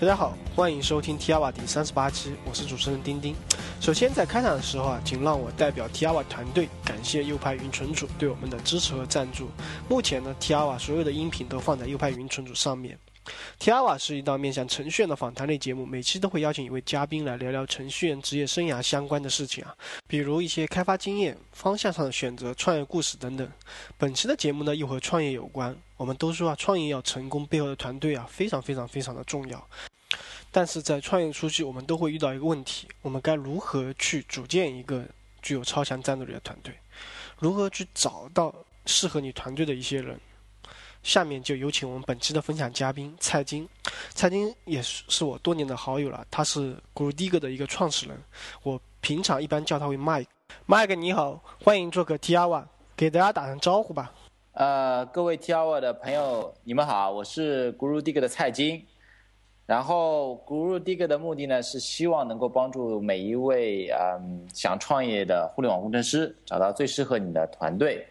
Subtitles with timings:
[0.00, 3.34] 大家好，欢迎收听 Tiwa 第三十八期，我是主持人丁丁。
[3.80, 9.48] 首先在开场的时候啊，请让我代表 Tiwa 团队感谢右派云存储对我们的支持和赞助。
[9.88, 12.96] 目前呢，Tiwa 所有的音频都放在右派云存储上面。
[13.58, 19.74] T 阿瓦是一档面向程序员的访谈类节目，每期都会邀请一位嘉宾来聊聊程序员职业生涯相关的事情啊，
[20.06, 23.50] 比如一些开发经验、方向上的选择、创业故事等等。
[23.96, 25.76] 本期的节目呢，又和创业有关。
[25.96, 29.68] 我们都说啊，创业要成功，背后的团队啊，非常非常非常的重要。
[30.50, 35.04] 但是在创业初期，我们都会遇到一个问题：我们该如何去组建一个
[35.42, 36.72] 具有超强战斗力的团队？
[37.38, 38.54] 如何去找到
[38.86, 40.18] 适合你团队的一些人？
[41.02, 43.68] 下面就有请我们本期的分享嘉宾蔡金。
[44.14, 48.16] 蔡金也是是我多年的好友了，他是 GrooDigger 的一个创始人。
[48.62, 50.26] 我平常一般叫他为 Mike。
[50.66, 52.64] Mike 你好，欢迎做客 T R One，
[52.96, 54.12] 给大家打声招呼吧。
[54.52, 58.84] 呃，各位 T R One 的朋友，你们好，我是 GrooDigger 的蔡金。
[59.66, 68.06] 然后 GrooDigger 的目的呢，是希望能够帮助每一位嗯想创业的互联网工程师找到最适合你的团队。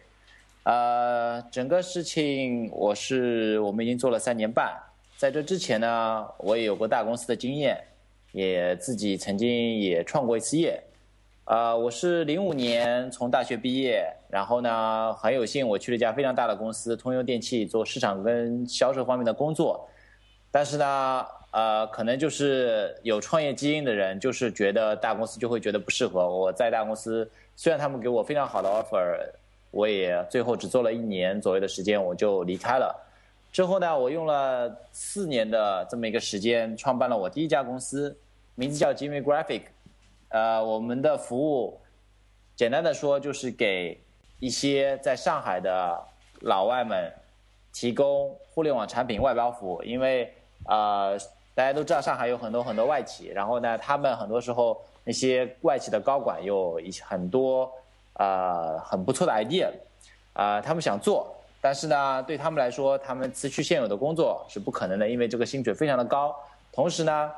[0.64, 4.76] 呃，整个事情我是我们已经做了三年半，
[5.16, 7.82] 在这之前呢，我也有过大公司的经验，
[8.32, 10.82] 也自己曾经也创过一次业。
[11.46, 19.88] 呃，我是零五年从大学毕业，然后呢，很有幸我去了一家非常大的公司通用电气做市场跟销售方面的工作，
[20.50, 26.28] 但是呢，呃，可能就是有创业基因的人，就是觉得大公司就会觉得不适合。
[26.28, 29.18] 我在大公司，虽然他们给我非常好的 offer，
[29.70, 32.94] 我也最后只做了一年左右的时间，我就离开了。
[33.50, 38.16] 之后呢，我用了四年的这么一个时间，创办了我第一家公司，
[38.54, 39.62] 名字叫 Jimmy Graphic。
[40.28, 41.80] 呃，我们的服务，
[42.54, 43.98] 简单的说就是给
[44.38, 45.98] 一些在上海的
[46.40, 47.10] 老外们
[47.72, 49.82] 提供互联网产品外包服务。
[49.82, 50.30] 因为
[50.66, 51.18] 呃，
[51.54, 57.72] 大家都知道上海有很多很多外企，然后呢，他们很多时候那些外企的高管有一很多
[58.18, 59.68] 呃很不错的 idea，
[60.34, 66.36] 啊，他们想做，但是呢，对他们来说，他们辞去现有的工作是不可能的，因为这个薪水非常的高。
[66.70, 67.32] 同时呢，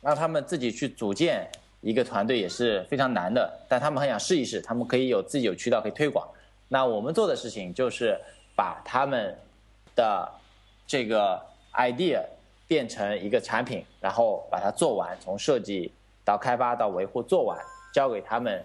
[0.00, 1.46] 让他们自己去组建。
[1.80, 6.26] 一个团队也是非常难的，但他们很想试一试，他们可以有自己有渠道可以推广。
[6.66, 8.20] 那我们做的事情就是
[8.56, 9.32] 把他们
[9.94, 10.28] 的
[10.88, 11.40] 这个
[11.74, 12.20] idea
[12.66, 15.92] 变成一个产品，然后把它做完，从设计
[16.24, 17.56] 到开发到维护做完，
[17.94, 18.60] 交给他们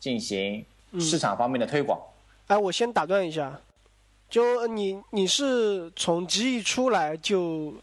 [0.00, 0.66] 进行
[1.00, 2.00] 市场方面的推广。
[2.46, 3.58] 哎，我先打断一下，
[4.28, 7.74] 就你你是从极易出来就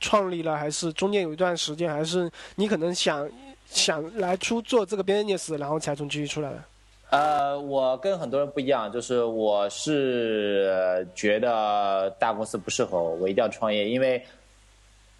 [0.00, 3.28] 创立了，还是中间有一段时间，还是你可能想？
[3.68, 6.64] 想来出做这个 business，然后才从基域出来的。
[7.10, 14.24] 呃，我跟很多人不一样，就是我是觉得大公司不适合我，我一定要创业，因为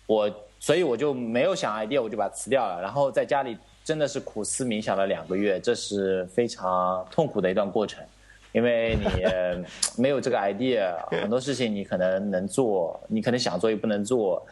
[0.07, 0.31] 我
[0.61, 2.81] 所以我就没有想 idea，我就把它辞掉了。
[2.81, 8.05] 然后在家里真的是苦思冥想了两个月，这是非常痛苦的一段过程，
[8.51, 9.07] 因为你
[9.97, 14.45] 没有这个 idea，很多事情你可能能做，你可能想做又不能做。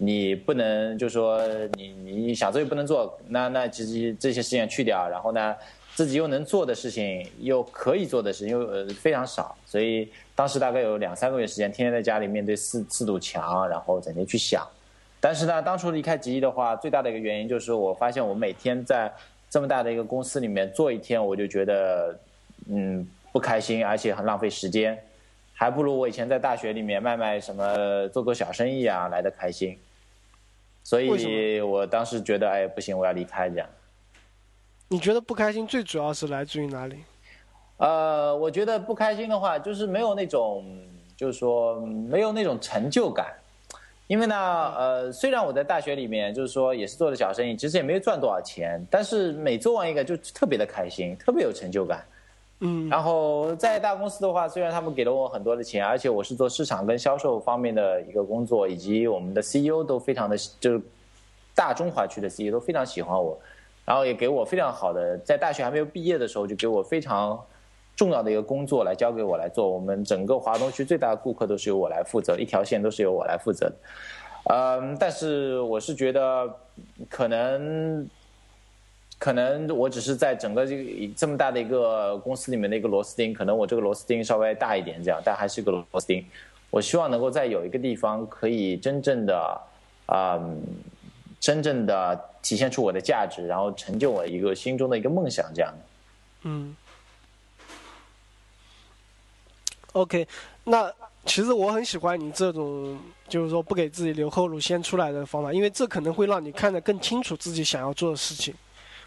[0.00, 1.44] 你不能就说
[1.74, 5.54] 你你想做又不能做，那那其实这些事情去掉，然后呢，
[5.96, 14.64] 自己又能做的事情又可以做的事情又呃非常少，所以当时大概有两三个月时间，天天在家里面对四四堵墙，然后整天去想。
[15.20, 19.12] 但是呢，当初离开吉利的话，最大的一个原因就是我发现我每天在
[19.50, 22.16] 这么大的一个公司里面做一天，我就觉得
[22.68, 24.96] 嗯不开心，而且很浪费时间，
[25.54, 29.76] 还不如我以前在大学里面卖卖什么做做小生意啊来的开心。
[30.84, 33.68] 所以我当时觉得，哎，不行，我要离开这样。
[34.88, 37.02] 你觉得不开心最主要是来自于哪里？
[37.76, 40.64] 呃，我觉得不开心的话，就是没有那种，
[41.16, 43.26] 就是说没有那种成就感。
[44.08, 52.04] 因为呢，呃，虽然我在大学里面就是说也是做的小生意，其实也没有赚多少钱，但是每做完一个就特别的开心，特别有成就感。
[52.60, 60.80] 嗯，然后在大公司的话，虽然他们给了我很多的钱，而且我是做市场跟销售方面的一个工作，以及我们的 CEO 都非常的，就是
[61.54, 63.38] 大中华区的 CEO 都非常喜欢我，
[63.84, 67.38] 然后也给我非常好的，在大学还没有毕业的时候就给我非常
[67.98, 73.70] 重要的一个工作来交给我来做，我们整个华东区最大的顾客都是由我来负责，一条线都是由我来负责，
[74.44, 76.48] 嗯，但是我是觉得
[77.10, 78.08] 可能。
[79.20, 80.84] 可能我只是在整个这个
[81.16, 86.24] 这么大的一个公司里面的一个螺丝钉，可能我这个螺丝钉稍微大一点，这样，但还是一个螺丝钉。
[86.70, 89.60] 我希望能够在有一个地方可以真正的，
[90.06, 90.40] 啊，
[91.40, 95.74] 真正的体现出我的价值，然后成就我一个心中的一个梦想，这样。
[96.44, 96.76] 嗯。
[99.98, 100.26] OK，
[100.64, 100.92] 那
[101.24, 102.98] 其实我很喜欢你这种，
[103.28, 108.54] 就是说不给自己留后路、先出来的方法，因为这可能会让你看得更清楚自己想要做的事情，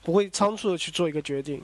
[0.03, 1.61] 不会仓促的去做一个决定。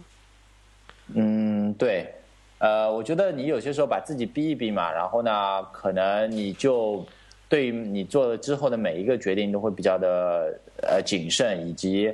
[1.13, 2.13] 嗯，对，
[2.59, 7.05] 呃，我觉得你有些时候把自己逼一逼嘛，然后呢，可能你就
[7.49, 12.13] 对于你做了之后的每一个决定都会比较的呃谨慎，以及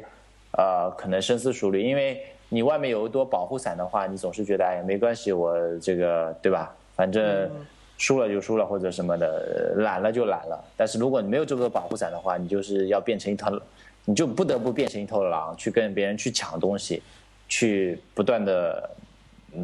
[0.57, 6.75] 呃可能深思熟虑，因为你外面有一朵保护伞的话，你总是觉得哎没关系，我这个对吧？
[7.03, 7.51] 反正
[7.97, 10.63] 输了就输了或者什么的，懒了就懒了。
[10.77, 13.59] 但是如果你没有这个保护伞的话，你就是要变成一头，
[14.05, 17.03] 你就不得不变成一头狼，去跟别人去抢东西。
[17.49, 18.89] 去不断的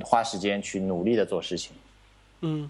[0.03, 1.71] 花时间去努力的做事情。
[2.41, 2.69] 嗯，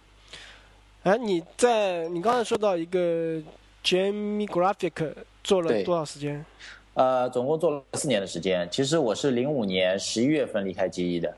[1.04, 3.42] 哎，你在你刚才说到一个
[3.84, 5.14] Jamie Graphic
[5.44, 6.46] 做了多少时间？
[6.94, 8.66] 呃，总共做了四年的时间。
[8.72, 11.36] 其实我是零五年十一月份离开 GE 的，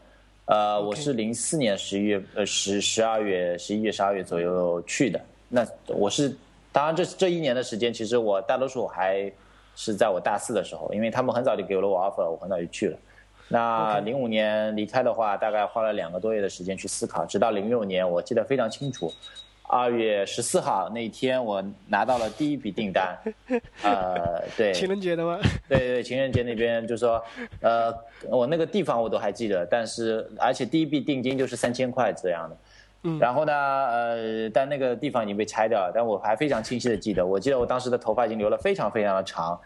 [0.51, 5.17] 呃，我是零四年十一月呃十十二月十一月十二月左右去的。
[5.47, 6.35] 那我是
[6.73, 9.31] 当然这这一年的时间，其实我大多数还
[9.77, 12.97] 是在我大四的时候，因为他们很早就给了我 offer，我很早就去了。
[13.47, 19.09] 那零五年离开的话，大概花了两个多月的时间去思考，直到零六年，我记得非常清楚，
[19.71, 23.17] 二月十四号那一天，我拿到了第一笔订单。
[23.81, 25.39] 呃，对，情人节的吗？
[25.69, 27.23] 对对，情人节那边就说，
[27.61, 27.93] 呃，
[28.29, 32.57] 我那个地方我都还记得，但是而且第一笔定金就是三千块这样的。
[33.03, 33.17] 嗯。
[33.17, 39.59] 然后呢，呃，但那个地方已经被拆掉了，但我还非常清晰的记得，我记得我当时的头发已经留了非常非常的长，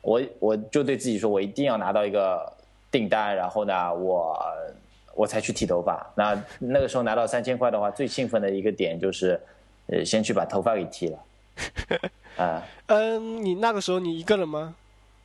[0.00, 2.50] 我我就对自己说，我一定要拿到一个。
[2.92, 4.36] 订单，然后呢，我
[5.20, 6.10] 我才去剃头发。
[6.14, 9.38] 那那个时候拿到三千块的话，最兴奋的一个点就是，
[9.88, 11.18] 呃，先去把头发给剃了。
[12.42, 14.74] 啊，嗯，你那个时候你一个人吗？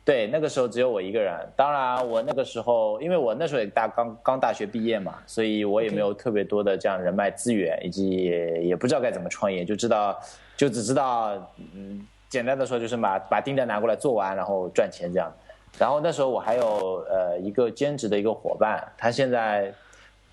[0.04, 1.34] 对，那个时候只有我一个人。
[1.56, 8.24] 当然，我那个时候，因为我那时候也大刚刚大学毕业嘛，所以我也没有特别多的这样人脉资源，以及
[8.62, 10.20] 也不知道该怎么创业，就知道
[10.58, 11.34] 就只知道，
[11.74, 15.32] 嗯，简单的说就是把把订单拿过来做完，然后赚钱这样。
[15.78, 19.74] 然后那时候我还有呃一个兼职的一个伙伴，他现在，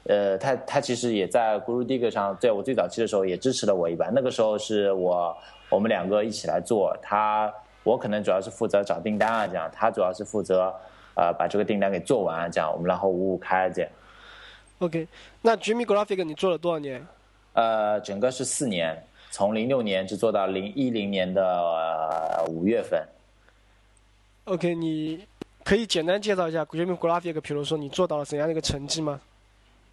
[0.04, 4.10] 呃他他其实也在 GuruDig 上，在我最早期的时候也支持了我一把。
[4.10, 5.36] 那个时候是我
[5.70, 7.54] 我们两个一起来做，他
[7.84, 10.74] 我可能主要是负责找订单啊这样，他主要是负责
[11.16, 13.92] 呃把这个订单给做完这样，我们然后五五开这样。
[14.80, 15.08] OK，
[15.42, 17.06] 那 Jimmy Graphic 你做了多少年？
[17.54, 19.02] 呃，整个是四年，
[19.32, 23.02] 从零六年就做到零一零年的五月份。
[24.46, 25.26] OK，你。
[25.66, 29.22] 可以简单介绍一下 Jimmy Graphic，比如说你做到了怎样的一个成绩吗？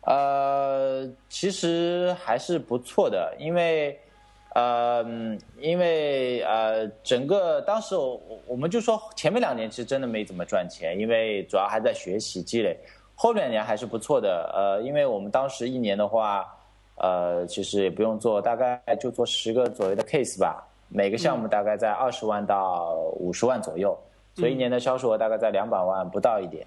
[0.02, 4.00] 呃，其实还是不错的，因为，
[4.54, 5.04] 呃，
[5.58, 12.76] 因为呃，整个当时我我们就说前面两年其实真的没怎么赚钱，因为主要还在学习积累，
[13.14, 14.50] 后两年还是不错的。
[14.54, 16.46] 呃，因为我们当时一年的话，
[16.96, 23.96] 呃，其实也不用做，大概就做十个左右的 case 吧，每个项目大概在二十万到五十万左右。
[24.36, 26.66] 所以一年的销售额大概在两百万不到一点，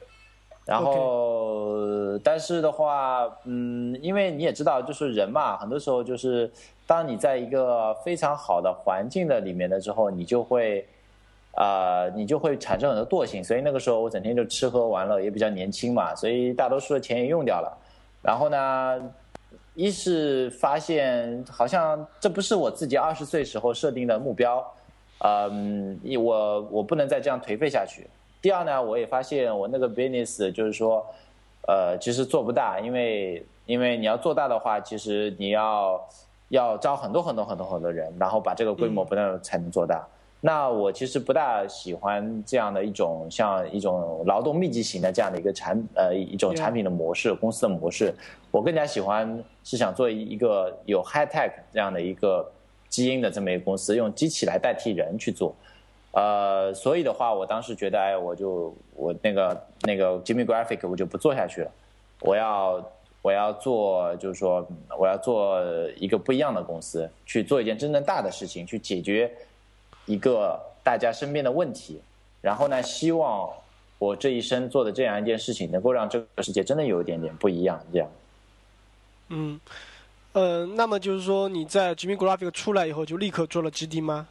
[0.65, 6.49] 然后但是的话，嗯，因为你也知道，就是人嘛，很多时候就是
[6.87, 10.87] 当你在一个非常好的环境的里面的之后，你就会，
[11.55, 13.43] 啊，你就会产生很多惰性。
[13.43, 17.77] 所以那个时候我整天就吃喝玩乐，也比较年轻嘛，所以大多数的钱也用掉了。
[18.21, 19.01] 然后呢，
[19.75, 24.65] 一是发现好像这不是我自己二十岁时候设定的目标。
[25.25, 28.07] 嗯，我我不能再这样颓废下去。
[28.43, 31.01] 第二呢，我也发现我那个 business 就是说，
[31.65, 36.09] 呃，其实做不大，因为因为你要做大的话，其实你要
[36.49, 40.05] 要招很多很多很多很多人，然后把这个规模不断才能做大。
[40.41, 48.13] 那我其实不大喜欢这样的一种像一种劳动密集型的这样的一个产呃一种产品的模式，公司的模式。
[48.51, 52.45] 我更加喜欢是想做一个有 high tech 这样的一个。
[52.89, 55.51] 基因的这么一个公司，用机器来代替人去做，
[56.13, 61.71] 呃，所以的话，我当时觉得，哎，我就我那个那个 Jimmy Graphic 我就不做下去了，
[62.21, 62.91] 我要
[63.21, 64.67] 我要做，就是说
[64.97, 65.59] 我要做
[65.95, 69.31] 一个不一样的公司，去做一件真正大的事情，去解决
[70.05, 71.99] 一个大家身边的问题，
[72.41, 73.49] 然后呢，希望
[73.97, 78.07] 我这一生做的这样一件事情，能够让这个世界真的有一点点不一样，这样。
[79.29, 79.59] 嗯。
[80.33, 84.27] 呃，那么就是说你在 Jimmy Graphic 出来以后就立刻做了 GD 吗？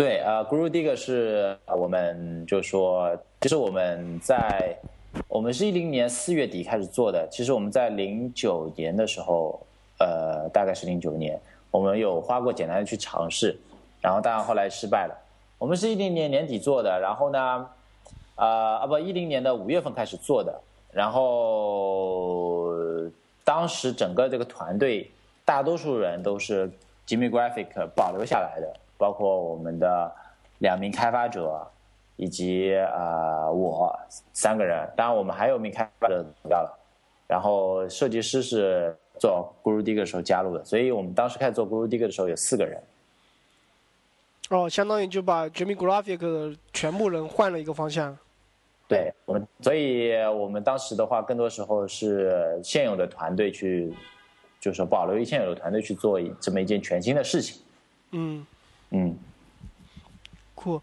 [0.00, 4.74] 对，呃，GuruDig 是我们就说，其实我们在
[5.28, 9.60] 我们是一零年四月底开始做的，其实我们在零九年的时候，
[9.98, 11.38] 呃，大概是零九年，
[11.70, 13.54] 我们有花过简单的去尝试，
[14.00, 15.14] 然后当然后来失败了。
[15.58, 17.66] 我们是一零年年底做的，然后呢，
[18.36, 18.46] 啊
[18.78, 20.58] 啊不，一零年的五月份开始做的，
[20.94, 22.72] 然后
[23.44, 25.10] 当时整个这个团队。
[25.42, 26.70] 大多数人都是
[27.08, 27.66] Jimmy Graphic
[27.96, 30.12] 保留下来的，包括我们的
[30.58, 31.66] 两名开发者
[32.16, 33.98] 以及呃我
[34.34, 36.78] 三个人，当然我们还有一名开发者走掉了，
[37.26, 42.78] 然后设计师是做 Guru Digger 的时候加入的，所以我们当时开始做 Guru Digger 的时候有四个人。
[44.50, 48.18] 哦，相当于就把 Jimmy Graphic 全部人换了一个方向。
[48.86, 53.94] 对我们，所以我们当时的话，更多时候是现有的团队去，
[54.60, 57.62] 就是说保留现有的团队去做这么一件全新的事情。
[58.10, 58.44] 嗯
[58.90, 59.16] 嗯，
[60.54, 60.80] 酷。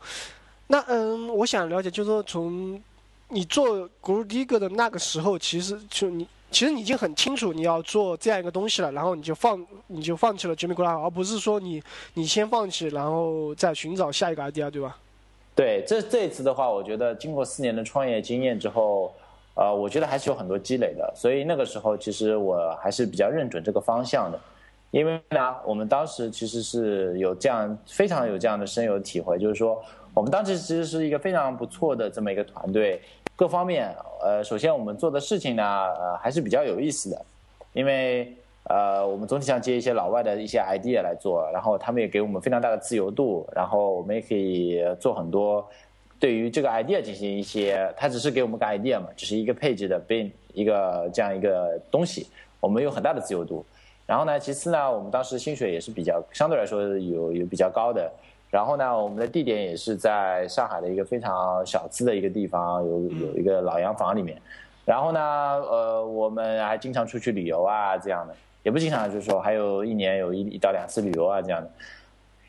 [0.68, 2.82] 那嗯，我想了解，就是说从
[3.30, 6.28] 你做 Guru Digger 的那个时候，其实就你。
[6.50, 11.84] 其实你已经很清楚你要做这样一个东西了，然后你就放你就放弃了 Jimmy Graphic，而不是说你
[12.14, 14.98] 你先放弃，然后再寻找下一个 idea，对吧？
[15.54, 19.14] 对，这这一次的话，我觉得经过四年的创业经验之后，
[19.56, 24.40] 呃，我觉得还是有很多积累的，所以那个时候其实我还是比较认准这个方向的，
[24.92, 33.02] 因为呢，我们当时其实是有这样非常有这样的深有体会，就是说我们当时其实是一个非常不错的这么一个团队。
[33.36, 37.26] 各方面，呃，首先我们做的事情呢，呃，还是比较有意思的，
[37.74, 45.64] 因为呃，我们总体上接一些老外的一些 idea 来做，然后他们也给我们非常大的自由度，然后我们也可以做很多
[46.20, 52.26] 对于这个 idea 进行一些，他只是给我们个 idea 嘛，只是一个配置的 bin 一个这样一个东西，
[52.60, 53.64] 我们有很大的自由度。
[54.08, 58.12] 然后呢，其次呢，我们当时薪水也是比较相对来说有有比较高的。
[58.50, 64.42] 然后呢，我们的地点也是在上海的一个非常小资的一个地方，有有一个老洋房里面。
[64.86, 68.34] 然后呢，呃，我们还经常出去旅游啊，这样的，
[68.64, 71.70] 也不经常，就是说还有一年有一一到两次旅游啊，这样的。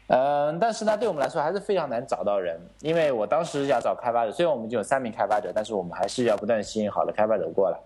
[0.07, 7.79] 嗯，但是呢，对我们来说还是非常难找到人，因为我当时要找开发者，虽然我们已经有三名开发者，但是我们还是要不断吸引好的开发者过来。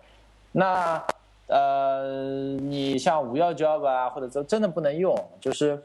[0.52, 1.02] 那
[1.46, 5.82] 呃，你像五幺 job 啊，或者说真的不能用，就是。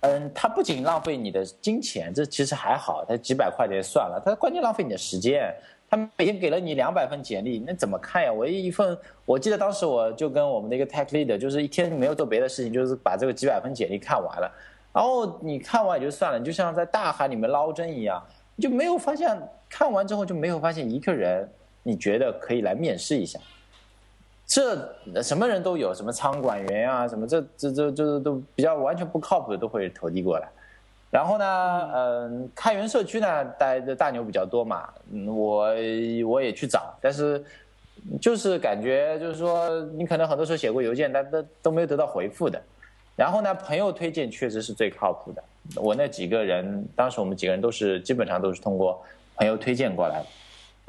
[0.00, 4.22] 嗯，它不仅浪费你的金钱，这其实还好，它几百块钱算了。
[4.24, 5.52] 它关键浪费你的时间。
[5.90, 8.32] 他每天给了你两百份简历，那怎么看呀？
[8.32, 14.48] 我一份，我记得当时我就跟我们的一个 tech leader，就是一天没有做别的事情，就是把这个几百份简历看完了。
[14.92, 18.22] 然后你看完也就算了，你就像在大海里面捞针一样，
[18.60, 19.36] 就没有发现，
[19.68, 21.50] 看完之后就没有发现一个人，
[21.82, 23.40] 你觉得可以来面试一下。
[24.48, 30.48] 这什么人都有，什么仓管员啊，什么这这这这都比较完全不靠谱的都会投递过来。
[31.10, 35.66] 然后呢，嗯，开源社区呢，待的大牛比较多嘛，嗯，我
[36.26, 37.44] 我也去找，但是
[38.18, 42.58] 就是感觉就是说，你可能很多时候写过邮件，但都都没有得到回复的。
[43.16, 45.44] 然后呢，朋友推荐确实是最靠谱的。
[45.76, 48.98] 我那几个人，当时我们几个人都是基本上都是通过
[49.36, 50.26] 朋友推荐过来的。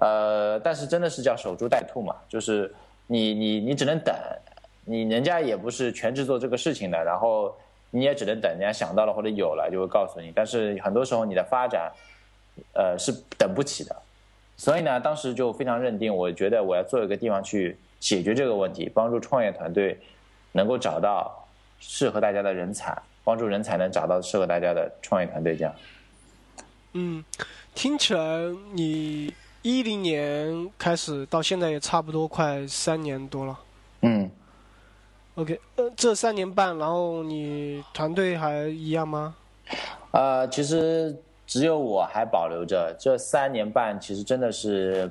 [0.06, 2.74] 呃，但是真的是叫守株待兔嘛，就是。
[3.12, 4.16] 你你你只能等，
[4.86, 7.52] 你人家也不是全职做这个事情的，然后
[7.90, 10.32] 你也只能等人家想到了或者有了就会告诉你。
[10.36, 11.92] 但是很多时候你的发展，
[12.74, 13.96] 呃是等不起的，
[14.56, 20.00] 所以呢，当时就非常认定，我觉得我要做一个地方去解决这个问题，帮助创业团队
[20.52, 21.48] 能够找到
[21.80, 25.58] 适合大家的人才，帮助人才能找到适合大家的创业团队。
[25.58, 25.74] 这样，
[26.94, 27.26] 嗯，
[27.74, 28.22] 听起来
[28.74, 29.34] 你。
[29.70, 33.60] 一零年开始到现在也差不多快三年多了。
[34.02, 34.28] 嗯。
[35.36, 39.36] OK，呃，这三年半，然后你团队还一样吗？
[40.12, 42.94] 呃，其实只有我还保留着。
[43.00, 45.10] 这三年半其实真的是，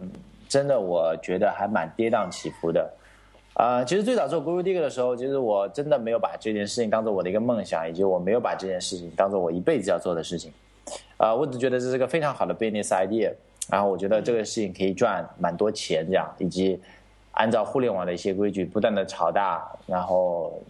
[0.49, 2.93] 真的我觉得还蛮跌宕起伏的。
[3.55, 10.53] 啊，其实最早做 Guru Digger 的时候，其实我真的没有把这件事情当做我的一个梦想，以及我没有把这件事情当做我一辈子要做的事情。
[11.17, 13.33] 啊，我只觉得这是个非常好的 business idea。
[13.71, 16.81] 然后我觉得这个事情可以赚蛮多钱，这样以及
[17.33, 20.61] 按照互联网的一些规矩，不断的炒大，然后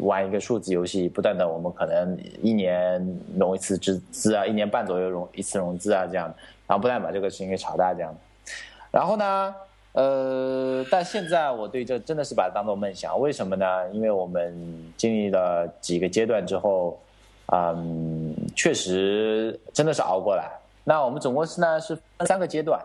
[0.00, 6.26] 玩一个数字游戏，不断的我们可能一年融一次资资啊，一年半左右融一次融资啊，这样，
[6.66, 8.12] 然后不断把这个事情给炒大，这样。
[8.90, 9.54] 然后呢，
[9.92, 13.66] 呃，但现在我对这真的是把它当做梦想，为什么呢？
[13.92, 16.98] 因为我们经历了几个阶段之后，
[17.52, 20.50] 嗯，确实真的是熬过来。
[20.88, 22.80] 那我们总公司呢是分三个阶段，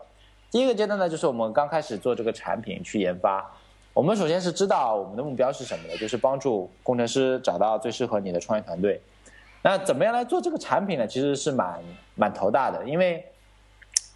[0.50, 3.48] 第一个阶段呢就是我们刚开始做这个产品去研发，
[3.94, 9.00] 我们首先是知道我们的目标是什么的，就是帮助工程师找到最适合你的创业团队。
[9.62, 11.06] 那怎么样来做这个产品呢？
[11.06, 11.80] 其实是蛮
[12.16, 13.24] 蛮头大的，因为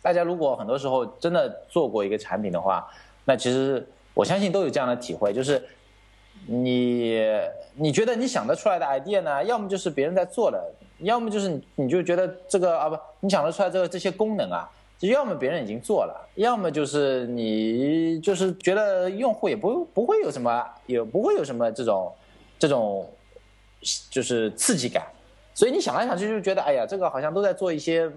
[0.01, 2.87] 大家如果很多时候真的做过一个产品的话，
[3.25, 5.63] 那其实我相信都有这样的体会，就是
[6.47, 7.21] 你
[7.75, 10.59] 你觉得你想得出来的 idea 呢，要么就是别人在做的。
[10.99, 22.13] 要么就是你，你就觉得这个啊不，你想得出来这个这些功能啊，就要么别人已经做了，要么就是你就是觉得用户也不不会有什么，也不会有什么这种
[22.59, 23.09] 这种
[24.11, 25.07] 就是刺激感。
[25.55, 28.07] 所以你想来想去，就觉得哎呀，这个好像都在做一些，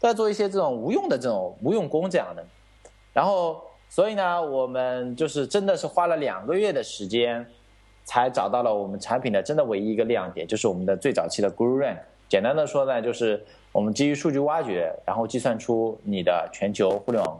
[0.00, 2.42] 都在做一些这种无用的这种无用功这样的。
[3.12, 7.46] 然后，所以呢，我们就是真的是花了两个月的时间，
[8.04, 11.98] 才找到了我们产品的真的唯一一个亮点，就是我们的最早期的 Guru Rank。
[12.30, 17.38] 简单的说呢，就是我们基于数据挖掘，然后计算出你的全球互联网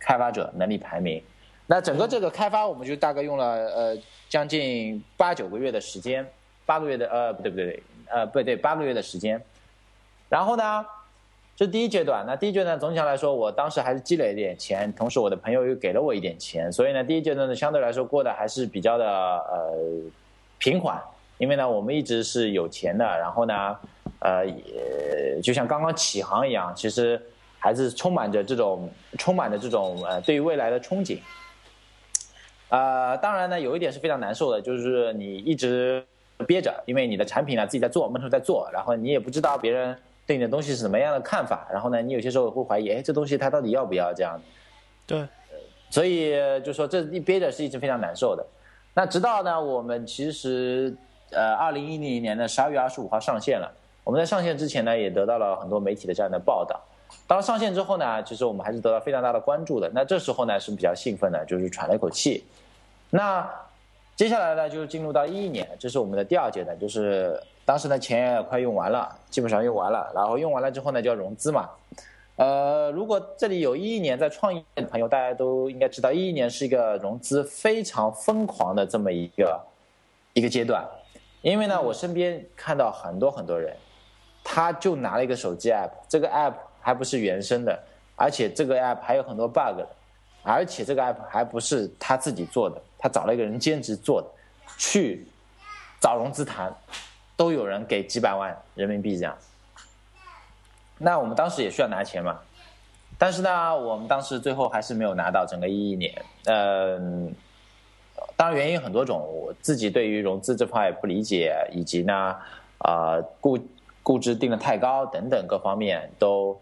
[0.00, 1.22] 开发者能力排名。
[1.66, 3.96] 那整个这个开发，我们就大概用了呃
[4.28, 6.26] 将近八九个月的时间，
[6.64, 7.80] 八个月的呃不对不对。
[8.08, 9.42] 呃，不对，八个月的时间。
[10.28, 10.86] 然后呢，
[11.56, 12.24] 这第一阶段。
[12.24, 19.74] 那第一阶段总体上来说，我当时还是积累了一点钱，同时我的朋友又给了我一点钱，所以呢，第一阶段呢相对来说过得还是比较的呃
[20.58, 21.02] 平缓。
[21.38, 23.76] 因为呢，我们一直是有钱的，然后呢，
[24.26, 27.20] 呃，也就像刚刚起航一样，其实
[27.58, 31.18] 还是充满着这种充满着这种呃对于未来的憧憬。
[32.68, 36.04] 呃，当然呢，有一点是非常难受的，就是你一直。
[36.46, 44.38] 憋着，因为你的产品呢自己在做，闷头在做，然后你也不知道别人对你的东西是什么样的看法，然后呢，你有些时候会怀疑，哎，这东西他到底要不要这样？
[45.06, 45.26] 对，
[45.88, 48.44] 所以就说这一憋着是一直非常难受的。
[48.92, 50.94] 那直到呢，我们其实
[51.30, 53.72] 呃，二零一零年的十二月二十五号上线了。
[54.06, 56.80] 我们在上线之前呢，也得到了很多媒体的这样的报道。
[57.26, 59.90] 到了上线之后呢，其实我们还是得到非常大的关注的。
[59.92, 62.44] 那这时候呢是比较兴奋的，就是喘了一口气。
[63.10, 63.44] 那。
[64.14, 71.68] 接下来呢，就是进入到一一年，这是我们的第二阶段，就是当时呢钱也快用完了，基本上用完了，然后用完了之后呢就要融资嘛。
[72.36, 79.60] 呃，如果这里有一一年在创业的朋友，大家都应该知道，一一年是一个融资非常疯狂的这么一个
[80.32, 80.82] 一个阶段，
[81.42, 83.76] 因为呢，我身边看到很多很多人，
[84.48, 87.76] 他就拿了一个手机 app，这个 app 还不是原生的，
[88.14, 89.82] 而且这个 app 还有很多 bug，
[90.44, 92.80] 而且这个 app 还不是他自己做的。
[92.96, 94.28] 他找了一个人兼职做的，
[94.78, 95.26] 去
[96.00, 96.72] 找融资谈，
[97.36, 99.36] 都有人给几百万人民币这样。
[100.98, 102.38] 那我们当时也需要拿钱嘛，
[103.18, 106.24] 但是呢，我们当时最后还是没有拿到整个一一年。
[106.44, 107.34] 嗯，
[108.36, 112.36] 当然原因很多种，我自己对于融资这块不理解，以及呢，
[112.78, 113.58] 啊顾
[114.06, 116.56] 估值定的太高等等各方面都，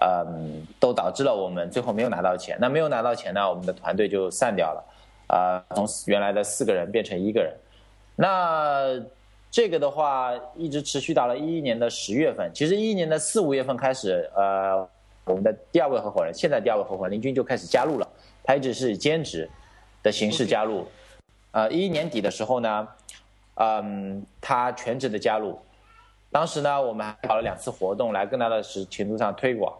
[0.00, 2.58] 嗯，都导致了我们最后没有拿到钱。
[2.60, 4.84] 那没有拿到钱呢，我们的团队就散掉了。
[5.28, 7.54] 啊，从原来的四个人变成一个人，
[8.16, 9.00] 那
[9.48, 12.50] 这个的话一直持续到了一一年的十月份。
[12.52, 14.84] 其实一一年的四五月份开始，呃，
[15.24, 18.08] 我们的第二位合伙人，现在第二位合伙人林军就开始加入了，
[18.42, 19.48] 他一直是以兼职
[20.02, 20.84] 的形式加入。
[21.52, 22.88] 呃，一一年底的时候呢，
[23.54, 25.56] 嗯，他全职的加入。
[26.38, 29.76] 当时呢，我们还搞了两次活动来更大的是程度上推广。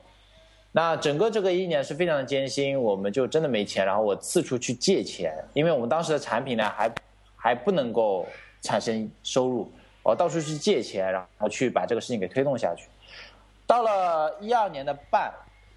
[0.73, 6.93] 那整个这个一年是非常的艰辛，我们就真的没钱，然后我四处去借钱，因为我们当时的产品呢还
[7.37, 8.27] 还不能够
[8.61, 9.71] 产生收入，
[10.03, 12.89] 我到处去借钱，然后去把这个事情给推动下去。
[13.65, 15.33] 到了一二年的半，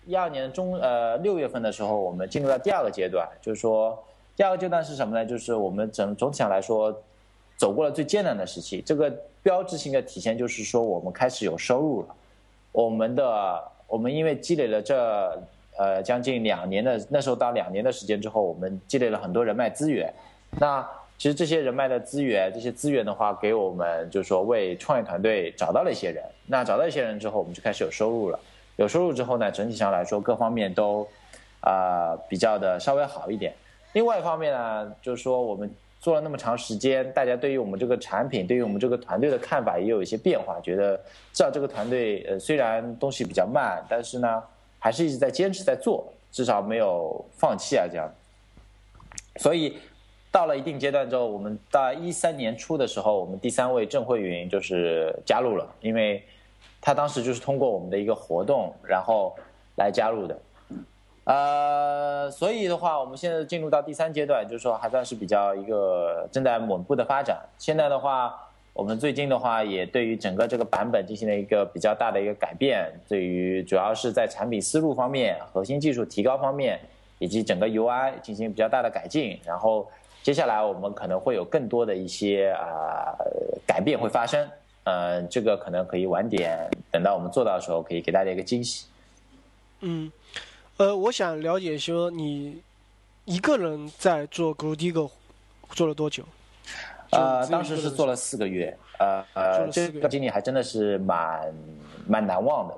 [0.08, 4.04] 一二年中呃六月份的时候，我们进入到第二个阶段，就是说
[4.36, 5.24] 第二个阶段是什么呢？
[5.24, 6.92] 就是我们整总体上来说
[7.56, 12.16] 走过了最艰难的时期，这个标志性的体现就是说我们开始有收入了，
[12.72, 13.72] 我们的。
[13.92, 15.38] 我们因为积累了这
[15.76, 20.10] 呃将近两年的那时候到两年的时间之后，我们积累了很多人脉资源。
[20.52, 20.82] 那
[21.18, 26.24] 其实这些人脉的资源，这些资源的话，给我们就是说为创业团队找到了一些人。
[26.48, 28.40] 那找到一些人之后，我们就开始有收入了。
[28.78, 31.06] 有收入之后呢，整体上来说各方面都
[31.60, 33.54] 啊比较的稍微好一点。
[33.92, 35.70] 另外一方面呢，就是说我们。
[36.02, 40.98] 做了那么长时间，大家对于我们这个产品，对于我们这个团队的看法也有一些变化，觉得
[41.32, 44.44] 至少这个团队呃虽然东西比较慢，但是呢
[44.80, 48.12] 还是一直在坚持在做，至少没有放弃啊这样。
[49.38, 49.78] 所以
[50.32, 56.24] 到了一定阶段之后，我们到一三年初的时候，我们第三位郑慧云就是加入了，因为
[56.82, 59.36] 他当时就是通过我们的一个活动，然后
[59.78, 60.36] 来加入的。
[61.24, 67.40] 呃，所以的话，我们现在进入到第三阶段，就是说还算是比较一个正在稳步的发展。
[67.60, 68.36] 现在的话，
[68.74, 76.80] 我们最近的话也对于整个这个版本进行了一个比较大的一个改变，对于主要是在产品思路方面、核心技术提高方面，
[77.20, 79.40] 以及整个 UI 进行比较大的改进。
[79.46, 79.88] 然后
[80.24, 83.14] 接下来我们可能会有更多的一些啊
[83.68, 84.50] 改变会发生。
[84.86, 88.88] 呃，这个可能可以晚点，等到我们做到的时候，可以给大家一个惊喜。
[89.82, 90.12] 嗯。
[90.82, 92.60] 呃，我想了解说你
[93.26, 95.12] 一个人在做 g r o d i g o
[95.70, 96.24] 做了多久？
[97.12, 98.76] 呃，当时是做了四个月。
[98.98, 101.54] 呃呃，这个经历还真的是蛮
[102.08, 102.76] 蛮难忘的。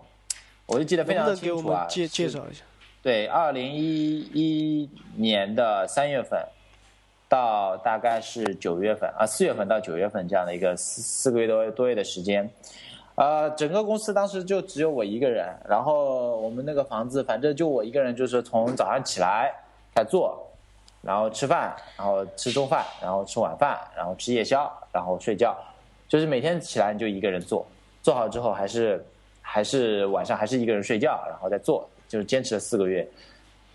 [0.66, 1.86] 我就记得非常清楚啊。
[1.90, 2.66] 介介绍一下。
[3.02, 6.46] 对，二零一一年的三月份，
[7.30, 12.52] 到大概是九月份啊，四月份到九月份这样的一个四四个月多多月的时间。
[13.16, 19.54] 呃，整个公司当时就只有我一个人，然后我们那个房子，反正就我一个人，就是从早上起来
[19.94, 20.48] 开始做，
[21.04, 25.56] 然后吃饭，然后吃中饭，然后吃晚饭，然后吃夜宵，然后睡觉，
[26.08, 27.64] 就是每天起来你就一个人做，
[28.02, 29.06] 做好之后还是
[29.42, 33.08] 还是晚上还是一个人睡觉，然后再做，就是坚持了四个月。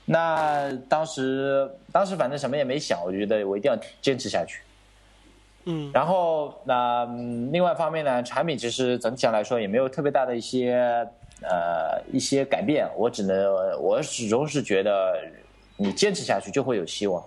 [0.04, 4.62] 那当时当时反正什么也没想，我觉得我一定要坚持下去。
[5.70, 7.04] 嗯，然后那
[7.52, 11.06] 另外一方面呢，产品其实整体上来说也没有特别大的一些
[11.42, 12.88] 呃一些改变。
[12.96, 15.14] 我只能我始终是觉得，
[15.76, 17.22] 你坚持下去就会有希望，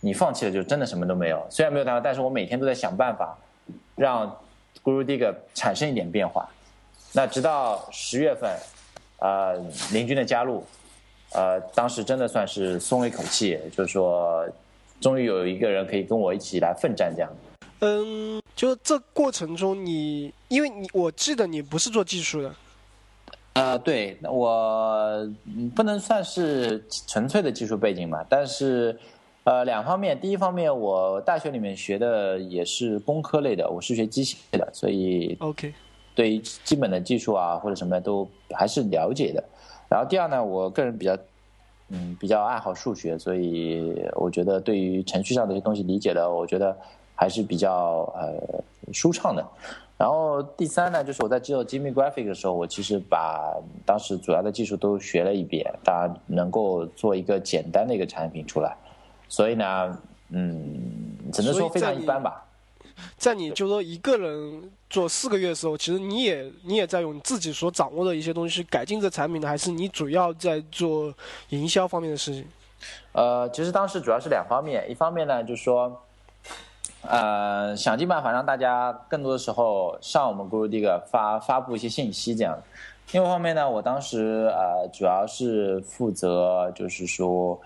[0.00, 1.46] 你放弃了就真的什么都没有。
[1.50, 3.36] 虽然没有达到，但是我每天都在想办法
[3.94, 4.26] 让
[4.82, 6.48] Guru Dig 产生一点变化。
[7.12, 8.50] 那直到十月份，
[9.18, 9.54] 呃，
[9.92, 10.64] 林军的加入，
[11.34, 14.48] 呃，当时真的算是松了一口气，就是说，
[14.98, 17.30] 终于有一个人可以跟我一起来奋战这样。
[17.84, 22.54] 嗯，就这过程中，你因为你我记得你不是做技术的，
[23.54, 25.28] 呃，对，我
[25.74, 28.96] 不能算是纯粹的技术背景吧，但是
[29.42, 35.74] 呃，两方面，第一方面，我大学里面学的也是工科类的，我是学机械的，所以 OK，
[36.14, 39.42] 对于基本的技术啊或者什么的都还是了解的。
[39.88, 41.18] 然后第二呢，我个人比较
[41.88, 46.78] 嗯比较爱好数学，所以我觉得对于程序上的一些东西理解的，我觉得。
[47.22, 49.46] 还是比较呃舒畅的。
[49.96, 53.56] 然后第三呢，就是我在做 Jimmy Graphic 的时候，我其实把
[53.86, 58.76] 当时主要的技术都学了一遍，大家能够做一个简单的一个产品出来。
[59.28, 59.96] 所以呢，
[60.30, 62.44] 嗯，只能说非常一般吧。
[63.16, 71.14] 在你就说一个人做四个月的时候，其实你也你也在用你自己所掌握的一些东西改进这产品的，还是你主要在做
[71.50, 72.44] 营销方面的事情？
[73.12, 76.02] 呃，其实当时主要是两方面，一方面呢，就是说。
[77.08, 82.56] 呃，想尽办法让大家更多的时候上我们 Guru Dig 发发布一些信息，这样。
[83.10, 87.60] 另外一方面呢，我当时呃主要是负责就是说，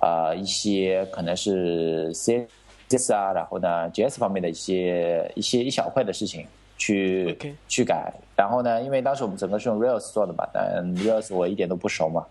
[0.00, 6.46] 呃一些可能是 CSS 啊，然后呢 JS 方面的一些一些一小块的事情
[6.78, 7.36] 去
[7.68, 8.12] 去改。
[8.34, 12.24] 然后呢，因为当时我们整个是用 Rails 做的嘛，但 Rails 我一点都不熟嘛。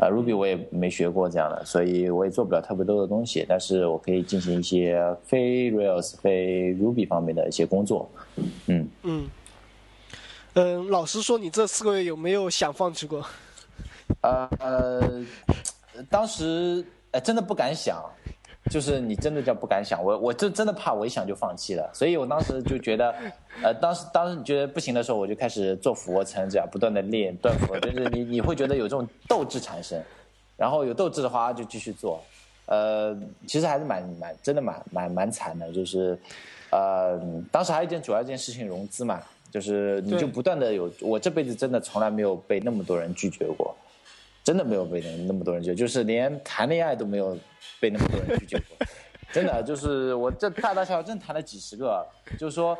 [0.00, 3.44] 呃，Ruby 我也没学过这样的，所以我也做不了特别多的东西。
[3.48, 8.08] 但是我可以进行一些非 Rails、非 Ruby 方面的一些工作。
[8.66, 9.28] 嗯嗯
[10.54, 13.26] 嗯，老实说，你这四个月有没有想放弃过？
[14.22, 15.00] 呃，
[16.08, 18.02] 当时呃真的不敢想。
[18.70, 23.14] 就是你真的叫不敢想，我我就真的怕我一想就放弃了，所以我当时就觉得，
[23.62, 30.00] 呃，当时当时觉得不行的时候，我就开始做俯卧撑，这样不断的练，断俯，就是你你会觉得有这种斗志产生，
[30.56, 32.20] 然后有斗志的话就继续做，
[32.66, 36.18] 呃，其实还是蛮蛮真的蛮蛮蛮惨的，就是，
[36.70, 37.18] 呃，
[37.50, 43.74] 当时还有一件主要一件事情融资嘛，就是你就不断的有，我这辈子真的从来没有被那么多人拒绝过。
[44.48, 47.36] 真的没有被那么多人救，就是连谈恋爱都没有
[47.78, 48.86] 被那么多人拒绝过。
[49.30, 52.02] 真的，就是我这大大小小真谈了几十个，
[52.38, 52.74] 就是说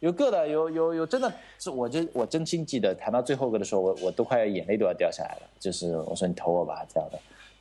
[0.00, 5.42] 有个的，有有有真的，是我就我真心记得，谈到最后个的时候，我我都快眼泪都要掉下来了。
[5.60, 7.18] 就是我说你投我吧这样的，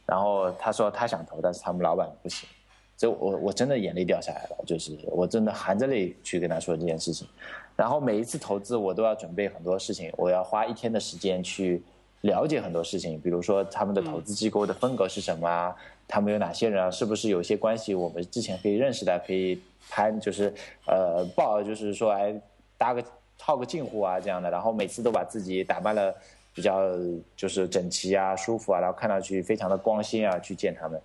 [0.07, 2.49] 然后他说他想投，但是他们老板不行，
[2.97, 4.63] 所以我我真的眼泪掉下来了。
[4.65, 7.27] 就是我真的含着泪去跟他说这件事情，
[7.75, 11.83] 然后每一次投资我都要准备很多事情，我要花一天的时间去。
[12.23, 15.75] 了解很多事情，比如说他们的投资机构的风格是什么啊？
[16.07, 16.89] 他们有哪些人啊？
[16.89, 20.53] 是不是有些关系我们之前可以认识的，可以拍，就是
[20.87, 22.33] 呃报，就是说哎
[22.77, 23.03] 搭个
[23.37, 24.49] 套个近乎啊这样的。
[24.49, 26.15] 然后每次都把自己打扮的
[26.53, 26.89] 比较
[27.35, 31.01] 就是整齐啊、舒服啊，然后看上去非常的光鲜啊去见他们。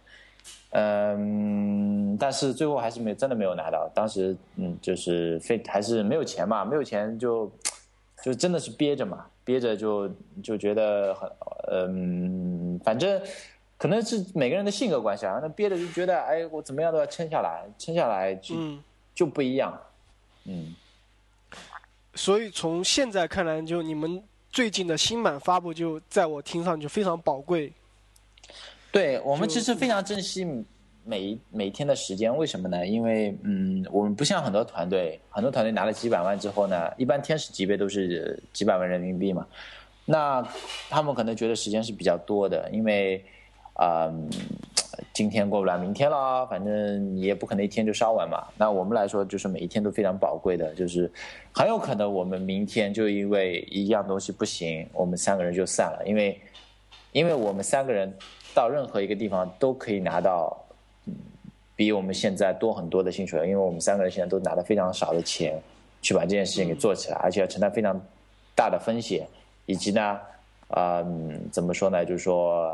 [0.70, 3.90] 嗯，但是最后还是没真的没有拿到。
[3.92, 7.50] 当时嗯就是非还是没有钱嘛，没有钱就
[8.22, 9.26] 就真的是憋着嘛。
[9.48, 10.06] 憋着就
[10.42, 11.30] 就觉得很
[11.72, 13.18] 嗯，反正
[13.78, 15.38] 可能是每个人的性格关系啊。
[15.40, 18.54] 那憋着就觉得，哎，我怎么样都要撑下来，撑下来就
[19.14, 19.72] 就不一样。
[20.44, 20.74] 嗯。
[22.14, 27.72] 所以从现在看来，就你们最近的新版发布，就在我听上去非常宝贵。
[28.92, 30.46] 对我们其实非常珍惜。
[31.08, 32.86] 每每天的时间，为什么呢？
[32.86, 39.46] 因为嗯，我们不像很多团队，很多团队拿了几百万之后呢，一般天使级别都是几百万人民币嘛。
[40.04, 40.46] 那
[40.90, 43.24] 他们可能觉得时间是比较多的，因为
[43.72, 44.12] 啊，
[45.14, 48.46] 今天过不了明天了，反正你也不可能一天就烧完嘛。
[48.58, 51.10] 那我们来说，就是每一天都非常宝贵的，就是
[51.52, 56.38] 很有可能我们明天就因为一样东西不行，我们三个人就散了，因为
[57.12, 58.12] 因为我们三个人
[58.54, 60.54] 到任何一个地方都可以拿到。
[61.78, 65.56] 比我们现在多很多的薪水，因为我们三个人现在都拿了非常少的钱
[66.02, 67.96] 去把这件事情给做起来，而且要承担非常
[68.56, 69.24] 大的风险，
[69.64, 70.18] 以及呢，
[70.70, 71.06] 呃，
[71.52, 72.04] 怎么说呢？
[72.04, 72.64] 就是说，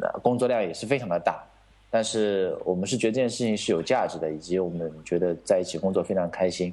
[0.00, 1.44] 呃，工作量也是非常的大。
[1.90, 6.72] 但是我们是觉得这件事情是有价值的，以及我们觉得在一起工作非常开心。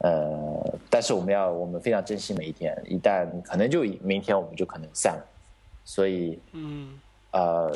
[0.00, 5.24] 呃，但是我们要我们非常珍惜每一天，一旦可能就明天我们就可能散了，
[5.82, 7.74] 所以，嗯，呃，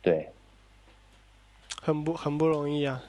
[0.00, 0.30] 对，
[1.84, 3.02] 很不很不容易啊。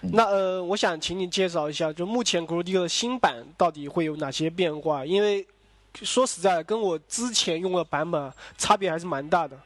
[0.00, 5.04] 那呃，我想请你介绍一下，就目前 g r o d 的新版到底会有哪些变化？
[5.04, 5.46] 因为
[5.94, 9.56] 说实在的，跟我之前用的版本差别还是蛮大的。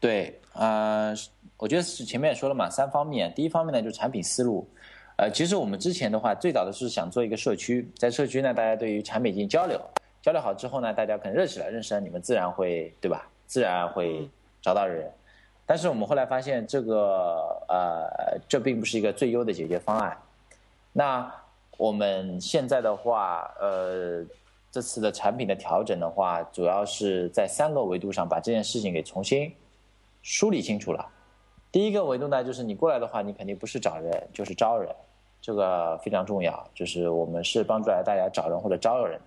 [0.00, 1.14] 对，呃，
[1.58, 3.32] 我觉得是前面也说了嘛，三方面。
[3.34, 4.66] 第一方面呢，就是产品思路。
[5.16, 9.80] 呃，其实我们之前的话，最早的是想做一个社区，在社区呢，大家对于产品进行交流，
[10.22, 13.28] 交流好之后呢，大家可能认识了，认识了，你们自然会对吧？
[13.46, 14.26] 自然会
[14.62, 15.10] 找到人。
[15.66, 20.16] 但是我们后来发现，这个呃，这并不是一个最优的解决方案。
[20.92, 21.34] 那
[21.76, 24.24] 我们现在的话，呃，
[24.70, 29.50] 这次的产品的调整的话，主要是在三个维度上把这件事情给重新
[30.22, 31.04] 梳理清楚了。
[31.72, 34.94] 第一个维度呢，就是你过来的话，你肯定不是找人，就是招人，
[35.40, 36.62] 这个非常重要。
[36.74, 39.18] 就是我们是帮助大家找人或者招人。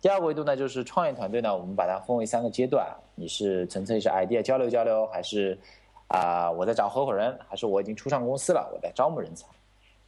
[0.00, 5.58] 第二个维度呢，就是创业团队呢，我们把它分为三个阶段：你是纯粹是 idea 交流交流，还是
[6.08, 9.46] 啊我在找合伙人，还是我已经初上公司了，我在招募人才。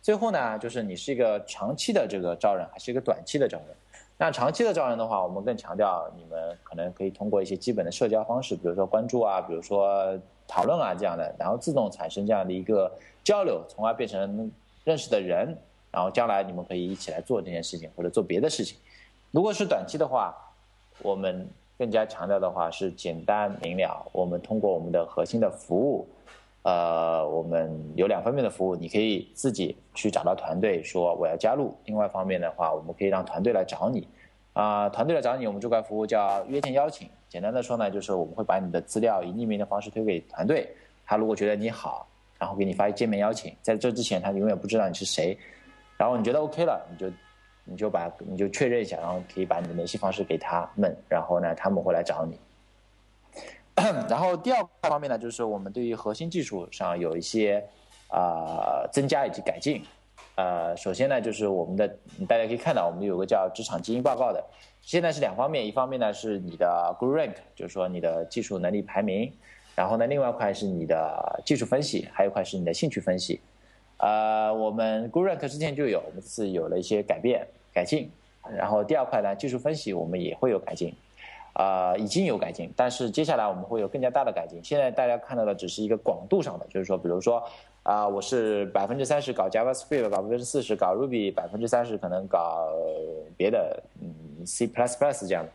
[0.01, 3.69] 最后呢，就是你是一个长期的这个招人，还是一个短期的招人？
[4.17, 10.19] 那长期的招人的话，我们更强调你们可能可以通过一些基本的社交方式，比如说关注啊，比如说。
[10.53, 12.91] 讨论啊，这样的，然后自动产生这样的一个
[13.23, 14.51] 交流，从而变成
[14.83, 15.57] 认识的人，
[15.93, 18.77] 然后将来你们可以一起来做这件事情或者做别的事情。
[19.31, 20.35] 如果是短期的话，
[21.03, 24.05] 我们更加强调的话是简单明了。
[24.13, 26.09] 我们通过我们的核心的服务，
[26.63, 31.75] 呃，我们有两方面的服务，你可以自己去找到团队说我要加入。
[31.85, 34.07] 另外一方面的话，我们可以让团队来找你。
[34.53, 37.09] 啊，团队来找你，我们这块服务叫约见邀请。
[37.29, 40.69] 简单的说呢，就是我们会把你的资料以匿名的方式推给团队，
[41.07, 42.05] 他如果觉得你好，
[42.37, 45.39] 然后给你发一见面邀请，在这之前他永远不知道你是谁，
[45.97, 47.07] 然后你觉得 OK 了，你就
[47.65, 52.39] 你就把你就确认一下，然后可以把你的联系方式给他们，然后呢他们会来找你。
[54.09, 57.65] 然后第二方面呢，就是我们对于核心技术上有一些
[58.09, 59.83] 啊增加以及改进。
[60.37, 61.89] 呃，首先呢，就是我们的
[62.29, 64.43] 大家可以看到，我们有个叫职场基因报告的。
[64.81, 69.33] 现在是两方面，一方面呢是你的 Guru Rank，就是说你的技术能力排名，
[69.75, 73.41] 然后呢，另外一块是你的技术分析，还有一块是你的兴趣分析。
[74.01, 78.11] 呃，我们 Guru Rank 之前就有，我们这次有了一些改变改进。
[78.57, 80.95] 然后第二块呢，技术分析我们也会有改进，
[81.53, 84.59] 啊，已经有改进，但是接下来我们会有更加大的改进。
[84.65, 87.43] 现在大家看到的只是一个广度上的，就是说，比如说。
[87.83, 92.69] 啊，我是百分之三十搞 JavaScript，百分之四十搞 Ruby，百分之三十可能搞
[93.39, 95.51] 别的，嗯，C++ 这样的。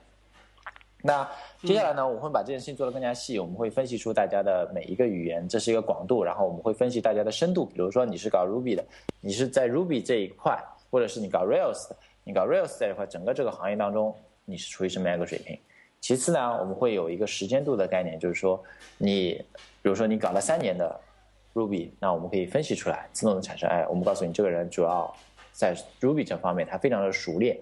[1.05, 1.29] 那
[1.61, 7.65] 接下来呢，我会把这件事情做得更加细，我们会分析出大家的每一个语言，这是一个广度，然后我们会分析大家的深度。
[7.65, 8.83] 比如说你是搞 Ruby 的，
[9.21, 10.57] 你是在 Ruby 这一块，
[10.89, 14.15] 或者是你搞 Rails 的，你搞 Rails 这一块，整个这个行业当中
[14.45, 15.57] 你是处于什么样一个水平？
[16.01, 18.61] 其次呢，我们会有一个时间度的概念，就是说
[18.97, 19.33] 你，
[19.81, 20.99] 比如说你搞了三年的。
[21.55, 23.69] Ruby，那我们可以分析出来，自动的产生。
[23.69, 25.15] 哎，我们告诉你，这个人主要
[25.53, 27.57] 在 Ruby 这方面，他非常的熟练。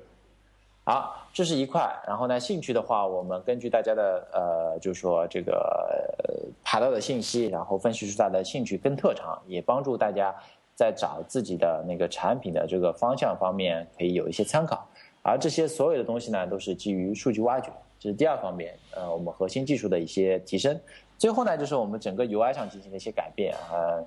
[0.86, 1.90] 好，这是一块。
[2.06, 6.14] 然后呢，兴趣的话，我们根据大家的呃，就是说这个
[6.62, 10.36] 爬到的信息，然后分析出他的兴趣跟特长，也帮助大家
[10.76, 14.86] 在找自己的那个产品的这个方向方面可以有一些参考。
[15.22, 18.78] 而这些所有的东西呢，都是基于数据挖掘，这是第二方面。
[18.94, 20.78] 呃，我们核心技术的一些提升。
[21.18, 24.04] 最后呢，就是我们整个 UI 上进行的一些改变啊，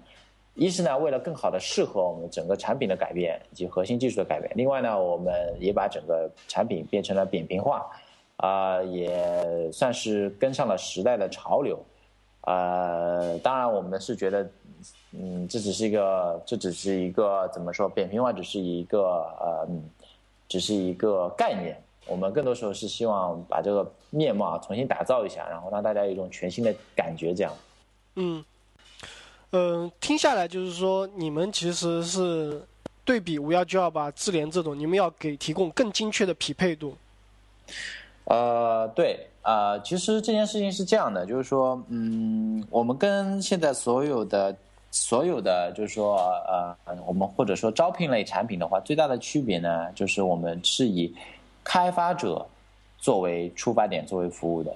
[0.57, 7.87] 一是呢为了更好的适合我们整个产品的改变以及核心技术的改变，另外呢，我们也把整个产品变成了扁平化，
[8.39, 11.79] 啊，也算是跟上了时代的潮流，
[12.41, 14.51] 呃，当然我们是觉得，
[15.13, 18.99] 嗯，这只是一个，这只是一个怎么说，扁平化只是一个
[19.39, 19.69] 呃，
[20.49, 21.79] 只是一个概念。
[22.09, 27.53] 我们更多时候是希望把这个面貌重新打造一下，然后让大家有一种全新的感觉，这样。
[28.15, 28.45] 嗯，
[29.53, 32.61] 嗯，听下来就是说，你们其实是
[33.05, 36.97] 对比五幺九二八智联这种，你们要给提供更精确的匹配度。
[38.25, 44.55] 呃，对，呃，其实这件事情是这样的，就是说，嗯，我们跟现在所有的
[44.91, 46.17] 所有的，就是说，
[46.49, 51.15] 呃，我们或者说招聘类产品的话，最大的区别呢，就是我们是以
[51.63, 52.45] 开发者
[52.99, 54.75] 作为出发点，作为服务的，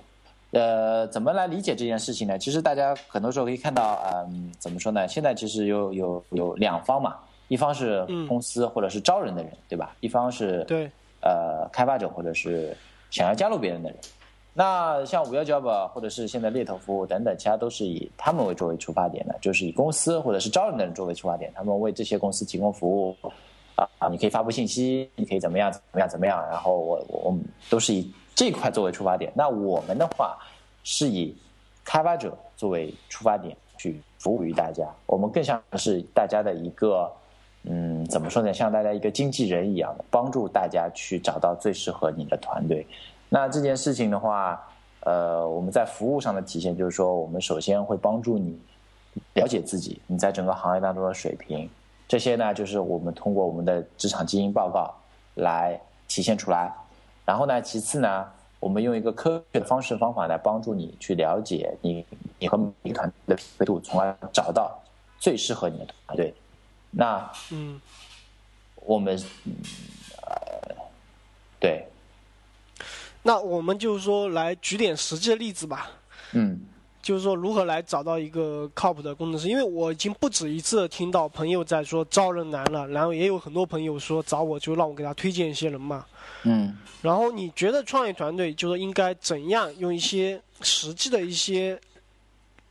[0.53, 2.39] 呃，怎么来理解这件事情呢？
[2.39, 5.07] 其实大家很多时候可以看到，嗯，怎么说呢？
[5.07, 7.17] 现在其实有有有两方嘛，
[7.49, 9.95] 一方是公司或者是招人的人，对吧？
[10.01, 12.77] 一方是对呃开发者或者是
[13.11, 13.99] 想要加入别人的人。
[14.53, 23.17] 那像五幺 Job 或者是现在猎头服务等等，其他都是以他们为作为出发点的，就是以公司或者是招人的人作为出发点，他们为这些公司提供服务
[23.77, 29.31] 啊啊，你可以发布信息，你可以怎么样怎么样怎么样，然后我我们都是以这块作为出发点。
[29.35, 30.39] 那我们的话
[30.83, 31.37] 是以
[31.85, 37.13] 开发者作为出发点去服务于大家，我们更像是大家的一个
[37.65, 38.51] 嗯，怎么说呢？
[38.51, 42.87] 像大家一个经纪人一样的，帮助大家去找到最适合你的团队。
[43.29, 44.59] 那这件事情的话，
[45.01, 48.59] 呃，我们在服务上的体现就是说，我们首先会帮助你
[49.35, 51.69] 了解自己，你在整个行业当中的水平，
[52.09, 54.95] 这些呢，就是我们通过我们的职场基因报告
[55.35, 56.73] 来体现出来。
[57.31, 58.27] 然后呢，其次呢，
[58.59, 62.05] 我们用一个科学的方式方法来帮助你去了解你
[62.41, 64.77] 你和每个团队的匹配度，从而找到
[65.17, 66.35] 最适合你的团队。
[66.91, 67.81] 那嗯，
[68.85, 69.17] 我们
[70.23, 70.75] 呃，
[71.61, 71.87] 对。
[73.23, 75.89] 那我们就是说来举点实际的例子吧，
[76.33, 76.61] 嗯，
[77.03, 86.05] 就是说如何来找到一个靠谱的工程师，因为我已经不止一次听到朋友在说招人难了，然后也有很多朋友说找我就让我给他推荐一些人嘛，
[86.45, 91.81] 嗯，然后你觉得创业团队就是应该怎样用一些实际的一些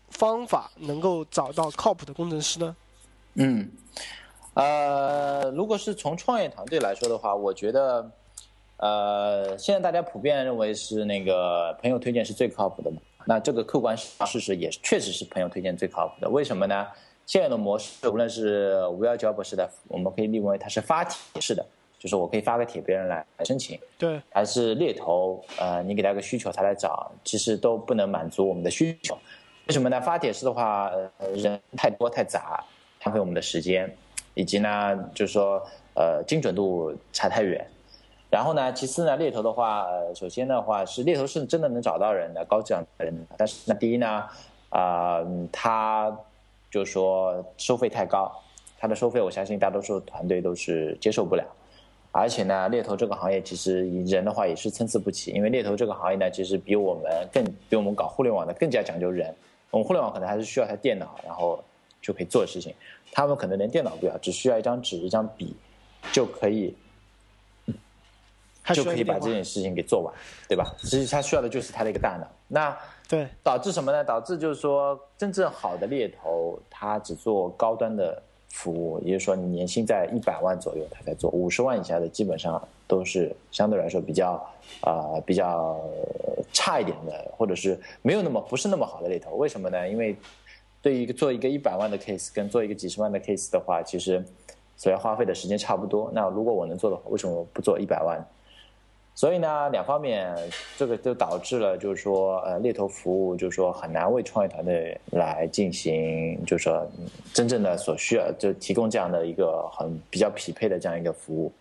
[0.10, 2.76] 方法能够找到靠谱的工程师呢？
[3.36, 3.70] 嗯，
[4.54, 8.10] 呃，如果是从创业团队来说的话，我觉得。
[8.82, 12.98] 呃，现在大家普遍认为是那个朋友推荐是最靠谱的嘛？
[13.30, 16.28] 那这个客观事实也确实是朋友推荐最靠谱的。
[16.28, 16.88] 为什么呢？
[17.28, 21.64] 现有的模式，无论是五幺九博士的，我们可以立为它是发帖式的，
[22.00, 23.80] 就是我可以发个帖，别人来申请。
[24.00, 24.20] 对。
[24.32, 29.16] 还是猎头，呃，你给他个需求，他来找，其实都不能满足我们的需求。
[29.68, 30.02] 为什么呢？
[30.02, 32.66] 发帖式的话，呃人太多太杂，
[33.04, 33.96] 浪费我们的时间，
[34.34, 35.64] 以及呢，就是说，
[35.94, 37.64] 呃，精准度差太远。
[38.30, 44.24] 然后呢，其次呢，猎头的话，呃，首先的话是猎头是真的能找到人的高质量的人，但是那第一呢，
[44.70, 46.16] 啊，他
[46.70, 48.32] 就说收费太高，
[48.78, 51.44] 他的收费我相信大多数团队都是接受不了，
[52.12, 59.34] 而且呢，猎头这个行业其实人的话也是参差不齐，因为猎头这个行业呢，其实比我们更比我们搞互联网的更加讲究人，
[59.72, 61.60] 我们互联网可能还是需要台电脑，然后
[62.00, 62.76] 就可以做事情，
[63.12, 65.56] 他们可能连电脑不要，只需要一张纸一张笔
[66.12, 66.76] 就可以。
[68.74, 70.14] 就可以把这件事情给做完，
[70.48, 70.76] 对吧？
[70.80, 72.28] 其实他需要的就是他的一个大脑。
[72.48, 72.78] 那
[73.08, 74.04] 对导致什么呢？
[74.04, 84.34] 导致就是说，真正好的猎头，他只做高端的服务，也就是说，你年薪在一百万左右，他才做五十万以下的，基本上都是相对来说比较
[84.82, 85.80] 啊比较
[86.54, 89.36] 差一点的，或者是没有那么不是那么好的猎头。
[89.36, 89.88] 为什么呢？
[89.88, 90.16] 因为
[90.82, 94.24] 对于一个做一个一百万的 case 跟做一个几十万的 case 的话，其实
[94.78, 96.10] 所要花费的时间差不多。
[96.14, 98.24] 那如果我能做的话，为什么不做一百万？
[99.20, 100.34] 所以呢，两方面，
[100.78, 106.90] 这个就导致了，就是说，呃，猎头服务，就是说很难为创业团队来进行，就是说，
[107.34, 111.52] 真正的所需要，就提供这样的一个很比较匹配的这样一个服务。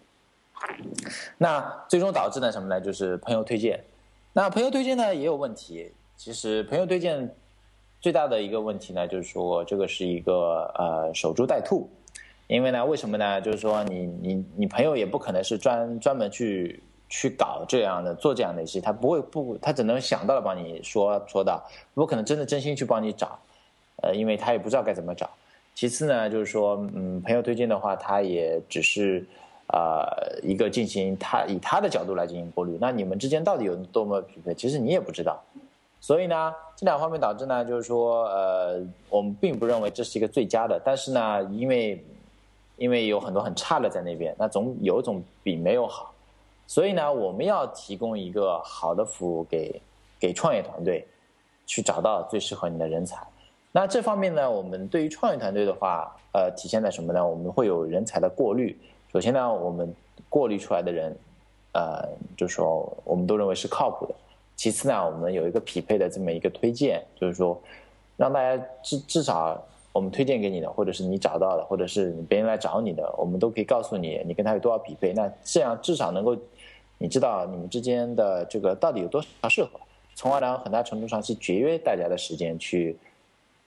[1.36, 2.80] 那最终导致呢什么呢？
[2.80, 3.82] 就是朋友推荐。
[4.32, 5.90] 那朋友推荐呢也有问题。
[6.16, 7.28] 其实朋友推荐
[8.00, 11.90] 最大的一个问题呢，就是说这个是一个呃守株待兔。
[12.46, 13.40] 因为呢，为什么呢？
[13.40, 16.80] 就是说你你你朋友也不可能是专专门去。
[17.08, 21.62] 去搞这样的做这样的事，他不会不，他只能想到了帮你说说到，
[21.94, 23.38] 不可能真的真心去帮你找，
[24.02, 25.28] 呃，因为他也不知道该怎么找。
[25.74, 29.24] 其次呢，就是说，嗯，朋友推荐的话，他也只是
[29.68, 30.06] 啊
[30.42, 32.76] 一个进行他以他的角度来进行过滤。
[32.80, 35.40] 那你们之间到底有多么匹配，其实你也不知道。
[36.00, 40.80] 所以呢，这两方面导致呢，就是说，呃，我们并不认为这是一个最佳的。
[40.84, 42.04] 但是呢，因为
[42.76, 46.12] 因为有很多很差的在那边，那总有总比没有好。
[46.68, 49.80] 所以呢，我们要提供一个好的服务给
[50.20, 51.08] 给创业团队，
[51.66, 53.26] 去找到最适合你的人才。
[53.72, 57.26] 那这方面呢，我们对于创业团队的话，呃，体现在什么呢？
[57.26, 58.78] 我们会有人才的过滤。
[59.10, 59.94] 首先呢，我们
[60.28, 61.16] 过滤出来的人，
[61.72, 62.06] 呃，
[62.36, 64.14] 就是说我们都认为是靠谱的。
[64.54, 67.58] 其次呢，我们有一个匹配的这么一个推荐，就是说
[68.18, 69.58] 让大家至至少
[69.90, 75.14] 我们推荐给你的，或者是你找到的，或者是别人来找你的，我们都可以告诉你你跟他有多少匹配。
[75.14, 76.36] 那这样至少能够。
[76.98, 79.70] 你知道你们之间的这个到底有多少适合，
[80.14, 82.98] 从而呢，很大程度上是节约大家的时间去，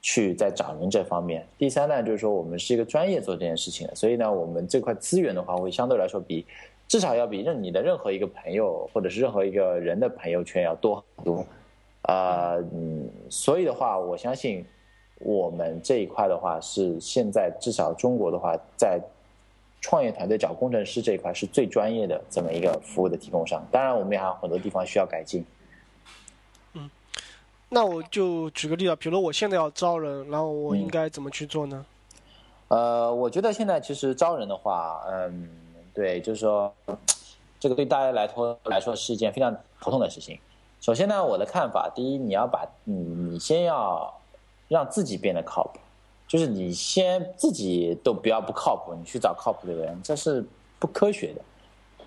[0.01, 1.47] 去在找人这方面。
[1.57, 6.45] 第三呢，就是说我们是一个专业做这件事情的，所以呢，我们这块资源的话，会相对来说比
[6.87, 11.45] 至少要比任你的任何一个朋友或者是任何一个人的朋友圈要多很多。
[12.03, 12.61] 呃，
[13.29, 14.65] 所以的话，我相信
[15.19, 18.99] 我们这一块的话，是现在至少中国的话，在
[19.81, 23.61] 创业团队找工程师这一块是最专业的这么一个服务的提供商。
[23.71, 25.43] 当然，我们也还有很多地方需要改进。
[26.73, 26.89] 嗯，
[27.67, 31.85] 那我就举个例子，比如我现在要招人，然后我应该怎么去做呢？
[32.67, 35.49] 呃，我觉得现在其实招人的话，嗯，
[35.93, 36.73] 对，就是说，
[37.59, 40.39] 这个对大家来说来说是一件非常头痛的事情。
[40.79, 44.13] 首先呢，我的看法，第一，你要把你你先要
[44.67, 45.79] 让自己变得靠谱，
[46.31, 50.41] 就是你先自己都不要不靠谱，你去找靠谱的人，这是
[50.79, 51.41] 不科学的。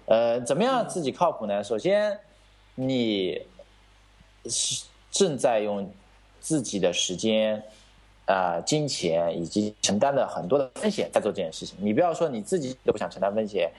[0.06, 1.62] 呃，怎么样自己靠谱呢？
[1.62, 2.18] 首先，
[2.74, 3.38] 你
[4.46, 5.86] 是正在用
[6.40, 7.62] 自己的时间、
[8.24, 11.76] 啊金钱以及承担的很多的风险在做这件事情。
[11.78, 13.70] 你不要说你自己都不想承担风险。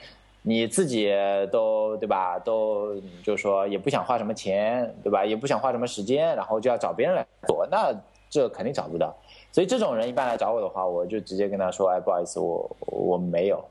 [0.44, 1.12] 你自己
[1.52, 2.38] 都对吧？
[2.38, 2.94] 都
[3.24, 5.26] 就是说也不想花什么钱，对吧？
[5.26, 7.92] 也不想花什么时间，然后就要找别人来做，那
[8.30, 9.12] 这肯定找不到。
[9.56, 13.64] 所以这种人一般来找我的话，我就直接跟他说：“哎，不好意思，我我没有。”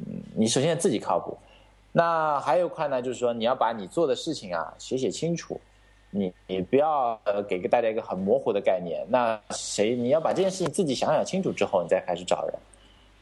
[0.00, 1.36] 嗯，你首先自己靠谱。
[1.92, 5.60] 那还有一块呢，就是说你要把你做的事情啊写写清楚，
[6.08, 9.06] 你你不要呃给个大家一个很模糊的概念。
[9.10, 12.54] 那谁你要把这件事情自己想想清楚之后，你再开始找人。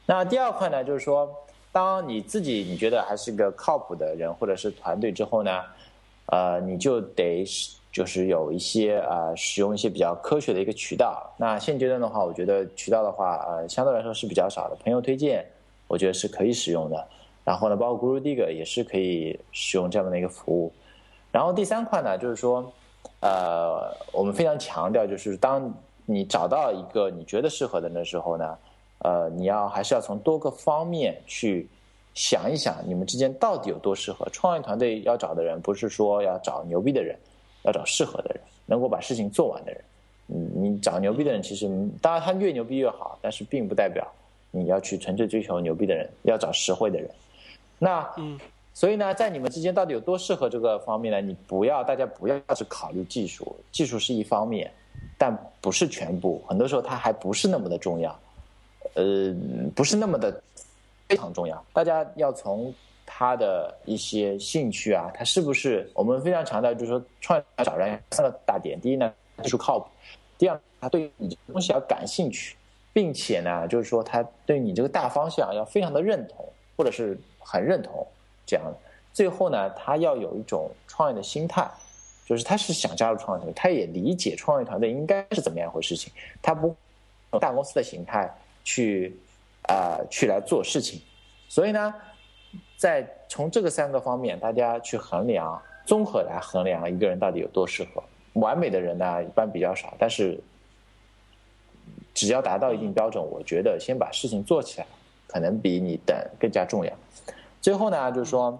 [0.05, 1.29] 那第二块呢，就是说。
[1.75, 5.61] 当你自己你觉得还是个靠谱的人或者是团队之后呢，
[6.27, 7.43] 呃，你就得
[7.95, 11.33] 就是有一些啊，使用一些比较科学的一个渠道。
[11.37, 14.75] 那现阶段的话，我觉得渠道的话，呃，相对来说是比较少的。
[14.83, 15.45] 朋友推荐，
[15.87, 17.07] 我觉得是可以使用的。
[17.45, 20.73] 然后呢，包括 GuruDig 也是可以使用这样的一个服务。
[21.31, 22.69] 然后第三块呢，就是说，
[23.21, 25.73] 呃，我们非常强调，就是当
[26.05, 28.57] 你找到一个你觉得适合的人的时候呢。
[28.99, 31.67] 呃，你要还是要从多个方面去
[32.15, 34.25] 想一想，你们之间到底有多适合。
[34.31, 37.15] 创业团队要找的人，不是说要找牛逼的人，
[37.65, 39.81] 要找适合的人，能够把事情做完的人。
[40.27, 41.67] 嗯，你找牛逼的人，其实
[42.01, 44.07] 当然他越牛逼越好，但是并不代表
[44.49, 47.09] 你要去纯粹追求牛逼的人，要找实惠的人。
[47.77, 48.39] 那，嗯，
[48.73, 51.21] 所以呢，在你们之间到底有多适合这个方面呢？
[51.21, 54.71] 你不要，大家不要去考虑技术，技术是一方面，
[55.17, 56.43] 但不是全部。
[56.47, 58.19] 很多时候它还不是那么的重要。
[58.93, 59.35] 呃，
[59.75, 60.41] 不是那么的
[61.07, 61.63] 非常重要。
[61.73, 62.73] 大家要从
[63.05, 69.87] 他的一些兴趣啊，他是不是我们非常强调，就是说创业找人三个大点：第一呢，技术靠谱；
[70.37, 72.55] 第二，他对你这个东西要感兴趣，
[72.91, 78.05] 并且呢，就是说他对你这个大方向要非常的认同，或者是很认同
[78.45, 78.65] 这样。
[79.13, 81.69] 最后呢，他要有一种创业的心态，
[82.25, 86.75] 就是他是想加入创业团队，他也理解创业团队应该是怎么样一回事情，他不
[87.39, 88.33] 大公司的形态。
[88.67, 89.15] 去
[89.67, 90.99] 啊，去来做事情，
[91.47, 91.93] 所以呢，
[92.77, 98.03] 在从这个三个方面，大家去衡量，综合来衡量一个人到底有多适合。
[98.33, 100.39] 完美的人呢，一般比较少，但是
[102.13, 104.87] 只要达到一定标准，我觉得先把事情做起来，
[105.27, 106.91] 可能比你等更加重要。
[107.61, 108.59] 最后呢，就是说，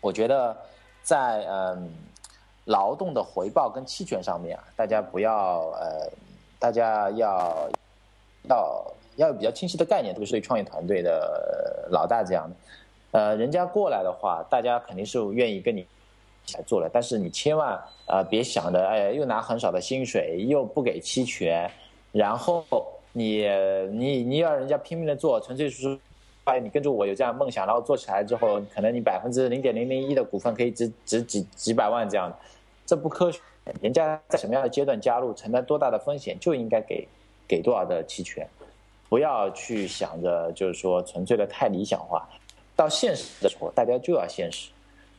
[0.00, 0.56] 我觉得
[1.02, 1.92] 在嗯
[2.66, 6.10] 劳动的回报跟期权上面啊，大家不要呃，
[6.58, 7.70] 大家要。
[8.48, 8.84] 要
[9.16, 12.56] 要有比较清晰的概念，特别是对创业团队的老大这样的，
[13.18, 15.86] 呃，人家过来的话，大家肯定是愿意跟你一
[16.46, 16.88] 起来做的。
[16.92, 21.70] 但是你千万啊，别想着，哎，又拿很少的薪水，又不给期权，
[22.10, 22.64] 然后
[23.12, 23.46] 你
[23.90, 25.98] 你你要人家拼命的做，纯粹是说，
[26.44, 32.36] 哎，你跟着我有这样梦想，然后做起来之后，可能你百分之零点零零一的股份可以值值几几百万这样的，
[32.86, 33.40] 这不科学。
[33.80, 37.06] 人家在什么样的阶段加入，承担多大的风险，就应该给。
[37.48, 38.48] 给多少的期权，
[39.12, 42.26] 不要去想着就是说纯粹的太理想化，
[42.74, 44.70] 到现实的时候，大家就要现实。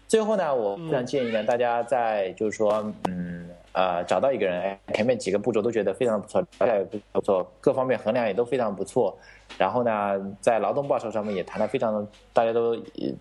[0.08, 9.16] 最后呢，我非常建议呢，大家在就是说，嗯呃，找到一个人，哎，前面几个步骤都觉得非常不错，条件也不错，各方面衡量也都非常不错。
[9.60, 12.76] 然后呢，在劳动报酬上面也谈的非常的，大家都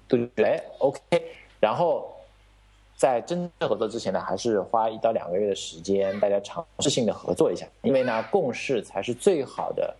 [0.08, 0.98] 都觉得哎 OK。
[1.60, 2.10] 然后。
[3.02, 9.92] 在真正合作之前呢，还是花一到两个月的时间，大家尝试性的合作一下，因为呢，共识才是最好的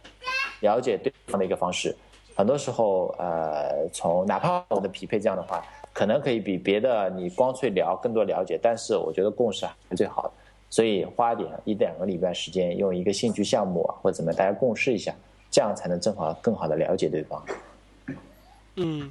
[0.61, 1.97] 了解对方的一个方式。
[2.37, 10.31] 很多时候，呃，从哪怕我的匹配这样的话，可能可以比别的你光去聊更多了解，但是我觉得共识还是最好的。
[10.71, 15.13] 所以花点一两个礼拜时间，用一个兴趣项目啊或者怎么大家共事一下，
[15.51, 17.45] 这样才能正好更好的了解对方。
[18.77, 19.11] 嗯。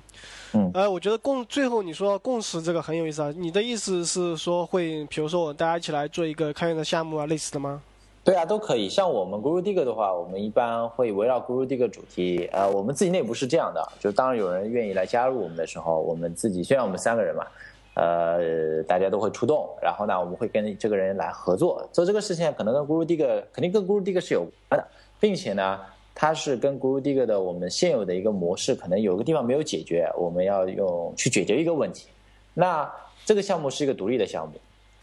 [0.53, 3.33] 嗯，呃，我觉得共最后你说共识这个很有意思啊。
[3.37, 7.81] 你的意思是说会，比如说我大家一起来做一个开源的项目啊，类似的吗？
[8.23, 8.87] 对啊，都可以。
[8.87, 12.47] 像我们 GuruDig 的话，我们一般会围绕 GuruDig 主题。
[12.51, 17.47] 呃，我们自己内部是这样的，就当有人愿意来加入我们的时候，我们自己虽然我们三个人嘛，
[17.95, 24.87] 呃，大家都会出动，然后呢，我们会跟这个人来合作做这个事情，可能跟 Guru Digger 肯定跟 Guru Digger 是有关的，
[25.19, 25.79] 并且呢，
[26.21, 32.09] 它是跟 Guru Digger 的我们现有的一个模式，可能有个地方没有解决，我们要用去解决一个问题。
[32.53, 32.87] 那
[33.25, 34.53] 这个项目是一个独立的项目，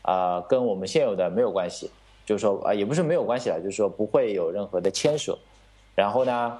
[0.02, 1.90] 啊，跟我们现有的没有关系，
[2.24, 5.36] 就是说啊，也不是没有关系了，就是说不会有任何的牵涉。
[5.96, 6.56] 然后呢？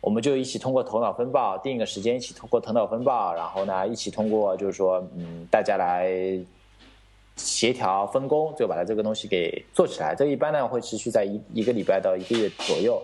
[0.00, 6.10] 我们就一起通过头脑风暴定一个时间，一起通过头脑风暴，然后呢，一起通过就是说，嗯，大家来
[7.36, 10.16] 协调分工，就把它这个东西给做起来。
[10.16, 13.00] 这一般呢会持续在一一个礼拜到一个月左右，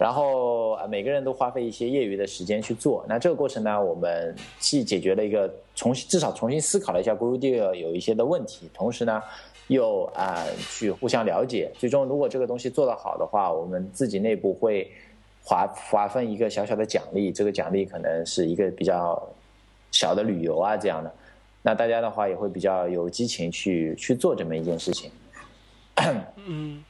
[0.00, 3.04] 然后每个人都花费一些业余的时间去做。
[3.06, 9.22] 那这个过程呢，我们既解决了一个重新至少重新思考了一下，GuruDeal 有一些的问题，同时呢，
[9.66, 11.70] 又啊去互相了解。
[11.78, 14.90] 最终如果这个东西做得好的话，我们自己内部会。
[15.42, 19.20] 划划分一个小小的奖励，这个奖励可能是一个比较
[19.90, 21.12] 小的旅游啊这样的，
[21.62, 25.10] 那大家的话也会比较有激情去去做这么一件事情。
[26.46, 26.84] 嗯，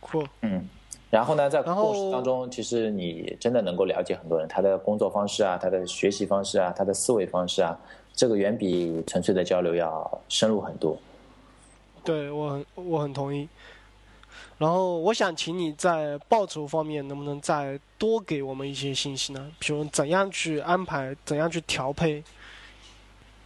[0.00, 0.22] 酷。
[0.42, 0.68] 嗯，
[1.14, 7.78] 然后呢，在过程当中，其实你真的能够了解很多人他的工作方式啊，他的学习方式啊，他的思维方式啊，
[8.12, 10.98] 这个远比纯粹的交流要深入很多。
[12.02, 13.48] 对我很我很同意。
[14.58, 19.52] 然后我想请你在报酬方面能不能再多给我们一些信息呢？
[19.60, 22.24] 比如怎样去安排，怎样去调配？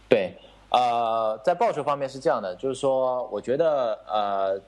[0.09, 0.33] 对，
[0.71, 4.59] 呃，在报酬方面是这样的，就是说，我觉得呃，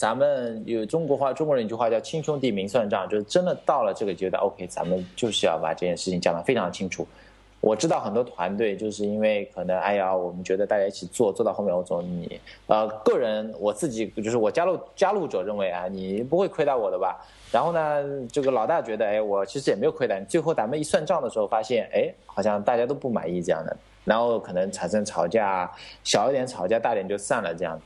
[0.00, 7.06] 咱们有中国话，中国人一句话叫“亲兄弟明算账”，就是真的到了这个阶段，OK，咱们就是要把这件事情讲得非常清楚。
[7.60, 17.22] 我知道很多团队就是因为可能哎呀，我们觉得大家一起做做到后面，我总你呃个人我自己就是我加入加入者认为啊，你不会亏待我的吧？
[17.52, 20.24] 然后呢，这个老大觉得哎，我其实也没有亏待你。
[20.24, 23.76] 最后咱们一算账的时候，发现哎，好像大家都不满意这样的，
[24.06, 25.70] 然后可能产生吵架，
[26.02, 27.78] 小一点吵架，大点就散了这样。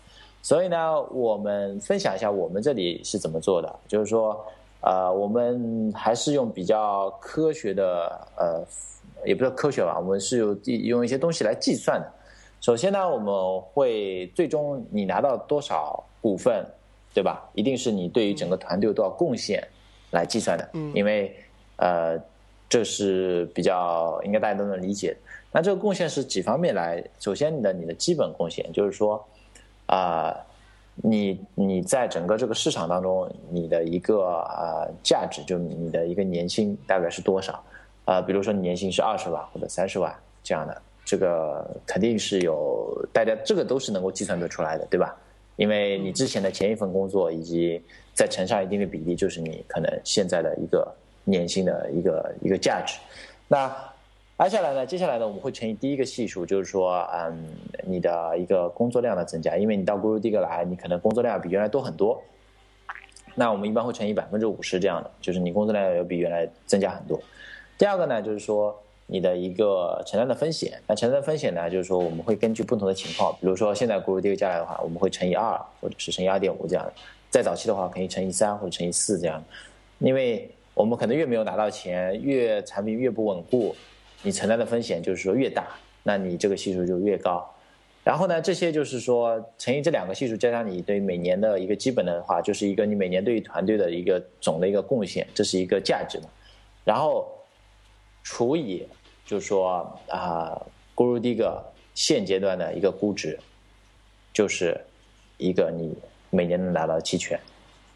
[0.44, 4.40] 所以呢，我们分享一下我们这里是怎么做的，就是说
[4.82, 8.64] 呃，我们还是用比较科学的呃。
[9.24, 12.12] 也不是科学吧，我们是有用一些东西来计算的。
[12.60, 16.62] 首先呢，我们会最终你拿到多少股份，
[17.14, 17.48] 对吧？
[17.54, 19.66] 一定是你对于整个团队有多少贡献
[20.10, 20.68] 来计算的。
[20.74, 20.92] 嗯。
[20.94, 21.34] 因为
[21.76, 22.20] 呃，
[22.68, 25.16] 这是比较应该大家都能理解。
[25.50, 27.02] 那这个贡献是几方面来？
[27.18, 29.24] 首先，你的你的基本贡献就是说
[29.86, 30.34] 啊，
[30.96, 37.62] 你你在整个这个市场当中，你的一个呃价值，就你的一个年薪大概是多少？
[38.04, 45.16] 啊，比如说你年薪是二十万或者三十万这样的，这个肯定是有大家这个都是能够计算得出来的，对吧？
[45.56, 47.80] 因为你之前的前一份工作以及
[48.12, 50.92] 再乘上一定的比例，就是你可能现在的一个
[51.24, 52.98] 年薪的一个一个价值。
[53.46, 53.72] 那
[54.42, 54.84] 接下来呢？
[54.84, 57.46] 接下来呢，我们会乘以第一个系数，就是说，嗯，
[57.86, 62.20] 你的一个工作量的增加，因为你到 Guru Digger 来，你可能工作量比原来多很多。
[63.36, 67.18] 那我们一般会乘以百分之五十这样的，就是你工作量要比原来增加很多。
[67.78, 68.76] 第二个呢，就是说
[69.06, 70.80] 你的一个承担的风险。
[70.88, 76.92] 那承担的风险呢，就是说我们会根据不同的情况，比如说现在 Guru D 加来的话，我们会乘以二，或者是乘以二点五这样的。
[77.30, 79.42] 在早期的话，可以乘以三或者乘以四这样。
[80.00, 83.74] 因为我们可能越没有拿到钱，越产品越不稳固，
[84.24, 85.68] 你承担的风险就是说越大，
[86.02, 87.48] 那你这个系数就越高。
[88.02, 96.24] 然后呢，这些就是说乘以这两个系数，加上你对每年的一个基本的话，就是一个你每年对于团队的一个总的一个贡献，这是一个价值嘛。
[96.84, 97.30] 然后。
[98.26, 98.88] 除以，
[99.26, 100.58] 就是说啊
[100.96, 101.60] ，Guru Digger
[101.92, 103.38] 现阶段的一个估值，
[104.32, 104.80] 就是
[105.36, 105.94] 一个你
[106.30, 107.38] 每年能拿到期权，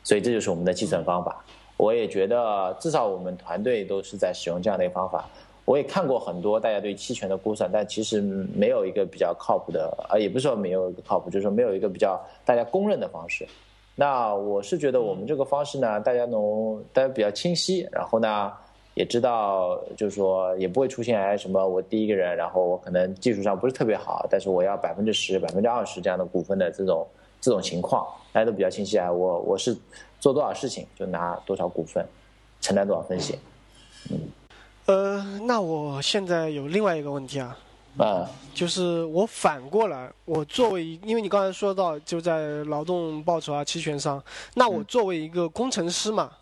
[0.05, 1.43] 所以这就是我们的计算方法。
[1.79, 5.27] 我也觉得，至少我们团队都是在使用这样的一个方法。
[5.69, 8.23] 我也看过很多大家对期权的估算，但其实
[8.55, 13.47] 没有一个比较靠谱的，啊，也不是说没有一个靠谱，就是说没有一个比较大家公认的方式。
[13.95, 18.51] 那我是觉得我们这个方式呢，大家能大家比较清晰，然后呢。
[18.95, 27.07] 也知道，就是说也不会出现哎什么我第一个人，然后我可能技术上不是特别好，但是我要百分之十、百分之二十这样的股份的这种
[27.41, 29.09] 这种情况，大家都比较清晰啊。
[29.13, 29.73] 我我是
[30.19, 32.05] 做多少事情就拿多少股份，
[32.61, 33.39] 承担多少风险。
[34.11, 34.19] 嗯，
[34.89, 37.59] 呃，那我现在有另外一个问题啊，
[37.99, 44.23] 啊，就是我反过来，我作为因为你刚才说到就在劳动报酬啊期权上，
[44.55, 46.33] 那我作为一个工程师嘛。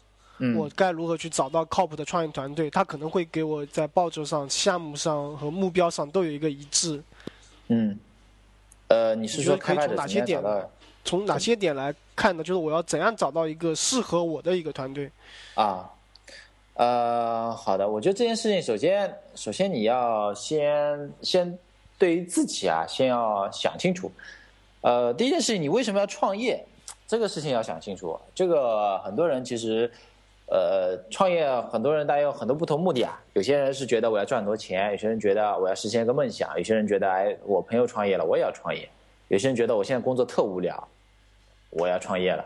[0.54, 2.68] 我该如何去找到靠谱的创业团队？
[2.68, 7.02] 他可能会给我在报酬上、项目上和目标上都有一个一致。
[7.68, 7.98] 嗯，
[8.88, 10.44] 呃，你是说可以从哪些点？
[11.02, 12.44] 从哪些点来看呢？
[12.44, 15.10] 就是我要怎样找到一个适合我的一个团队？
[15.54, 15.88] 啊，
[16.76, 21.58] 呃，好的，我觉得这件事情，首先，首先你要先先
[21.98, 24.12] 对于自己啊，先要想清楚。
[24.82, 26.62] 呃，第一件事情，你为什么要创业？
[27.08, 28.18] 这个事情要想清楚。
[28.34, 29.90] 这个很多人其实，
[30.48, 33.18] 呃，创业很多人大家有很多不同目的啊。
[33.32, 38.86] 有些人是觉得我要赚很多钱，有些人觉得我要实现一个梦想，有些人觉得哎，我朋友创业了，我也要创业。
[39.28, 40.86] 有些人觉得我现在工作特无聊，
[41.70, 42.44] 我要创业了。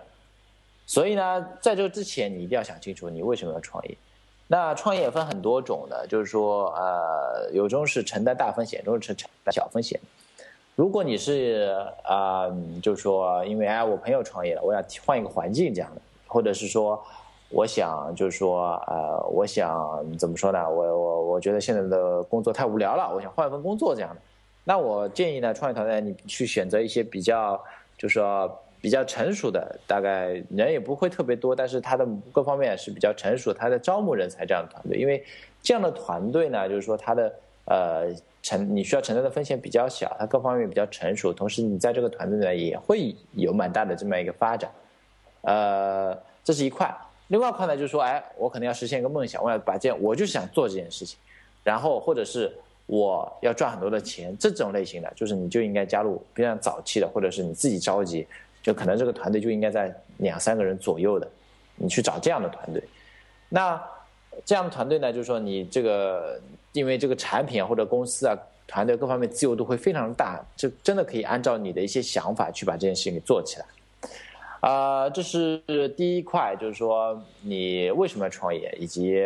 [0.87, 3.99] 所以呢，在这之前，你一定要想清楚你为什么要创业。
[4.53, 10.01] 那创业分很多种的，就是说，呃，有种是承担大风险，有种是承担小风险。
[10.75, 12.51] 如果你是啊，
[12.83, 17.01] 就是说，因为哎，我朋友创业了，我想换一个环境这样的，或者是说，
[17.51, 20.69] 我想就是说，呃，我想怎么说呢？
[20.69, 24.21] 我我我觉得现在的工作太无聊了，我想换一份工作这样的。
[24.65, 27.57] 那我建议呢，创业团队你去选择一些比较，
[27.97, 35.25] 就是说比较成熟的，大概人也不会特别多，但是他的各方面是比较成熟，他在招募人才这样的团队，因为
[35.63, 37.35] 这样的团队呢，就是说他的
[37.67, 38.15] 呃。
[38.43, 44.71] 承你需要承担的风险比较小，它各方面比较成熟，同时你在这个团队呢也会有蛮大的这么一个发展，
[45.43, 46.91] 呃，这是一块。
[47.29, 51.19] 另外一块呢就是说，哎，我可能要实现一个梦想，我要把这，我就想做这件事情，
[51.63, 52.51] 然后或者是
[52.87, 58.27] 我要赚很多的钱，这种类型的，就是你就应该加入非常早期的，或者是你自己着急，
[58.63, 61.29] 就可能这个团队就应该在两三个人左右的，
[61.77, 62.83] 你去找这样的团队。
[63.49, 63.83] 那
[64.45, 66.41] 这样的团队呢，就是说你这个。
[66.73, 68.39] 因为这个产品或者公司啊
[68.69, 73.67] 团队各方面自由度会非常大，就真的可以按照你的一些想法去把这件事情给做起来。
[74.61, 75.61] 啊，这是
[75.97, 79.21] 第一块，就是说你为什么要创业，以及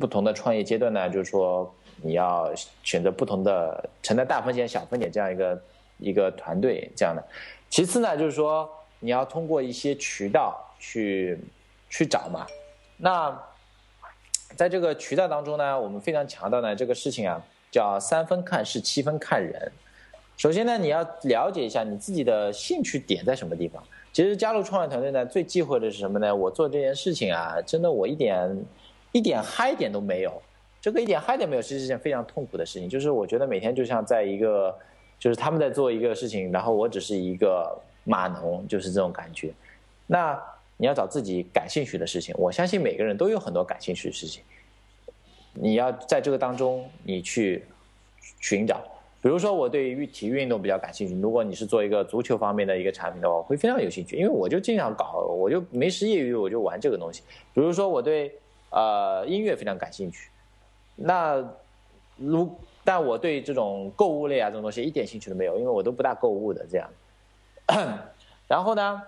[0.00, 1.10] 不同的创业阶段呢？
[1.10, 1.70] 就是说
[2.00, 2.50] 你要
[2.82, 5.62] 选择不同的承担大风险、小风险这样一个
[5.98, 7.22] 一个团队这样的。
[7.70, 8.68] 其次呢，就是说
[9.00, 11.38] 你要通过一些渠道去
[11.88, 12.46] 去找嘛。
[12.96, 13.38] 那
[14.56, 17.40] 在这个渠道当中呢，我们非常强调呢，这个事情啊，
[17.70, 19.70] 叫三分看事，七分看人。
[20.36, 23.82] 首先呢，你要了解一下你自己的兴趣点在什么地方。
[24.12, 26.34] 其实加入创业团队呢，最忌讳的是什么呢？
[26.34, 28.64] 我做这件事情啊，真的我一点
[29.12, 30.40] 一点嗨点都没有。
[30.80, 32.88] 这个一点嗨点没有，其实是件非常痛苦的事情。
[32.88, 34.74] 就是我觉得每天就像在一个，
[35.18, 39.52] 就是他们在做一个事情，然后我只是一个码农，就是这种感觉。
[40.06, 40.40] 那。
[40.80, 44.44] 你要找自己感兴趣的事情，我相信每个人都有很多感兴趣的事情。
[45.52, 47.64] 你要在这个当中，你去
[48.38, 48.80] 寻找。
[49.20, 51.20] 比如说，我对于体育运动比较感兴趣。
[51.20, 57.24] 如果你是做一个足球方面的一个产品的话，我会非常有兴趣，因为我就经常搞，我就没时业余我就玩这个东西。
[57.52, 58.32] 比如说，我对
[58.70, 60.30] 呃音乐非常感兴趣，
[60.94, 61.44] 那
[62.16, 62.56] 如
[62.88, 66.88] 但我对这种购物类啊这种东西一点兴趣都没有，因为我都不大购物的这样。
[68.46, 69.02] 然后呢，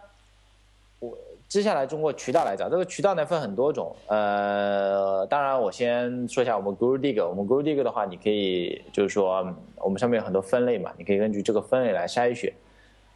[0.98, 1.16] 我。
[1.48, 3.92] 接下来，通过渠道来找这个渠道呢，分很多种。
[4.06, 7.28] 呃，当然，我先说一下我们 Guru Dig。
[7.28, 12.52] 我们 Guru Dig 的话，你可以就是说，我们上面有很多分类嘛，你可以根据这个分类来筛选。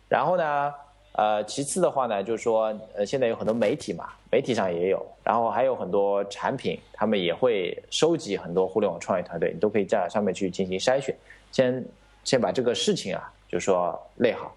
[0.08, 0.74] 然后呢，
[1.16, 11.14] 呃，其次的话呢，就是说，呃，现在有很多媒体嘛，媒体上也有，然后还有很多产品，他们也会收集很多互联网创业团队，你都可以在上面去进行筛选。
[11.52, 11.84] 先
[12.24, 14.52] 先把这个事情啊，就是说类好。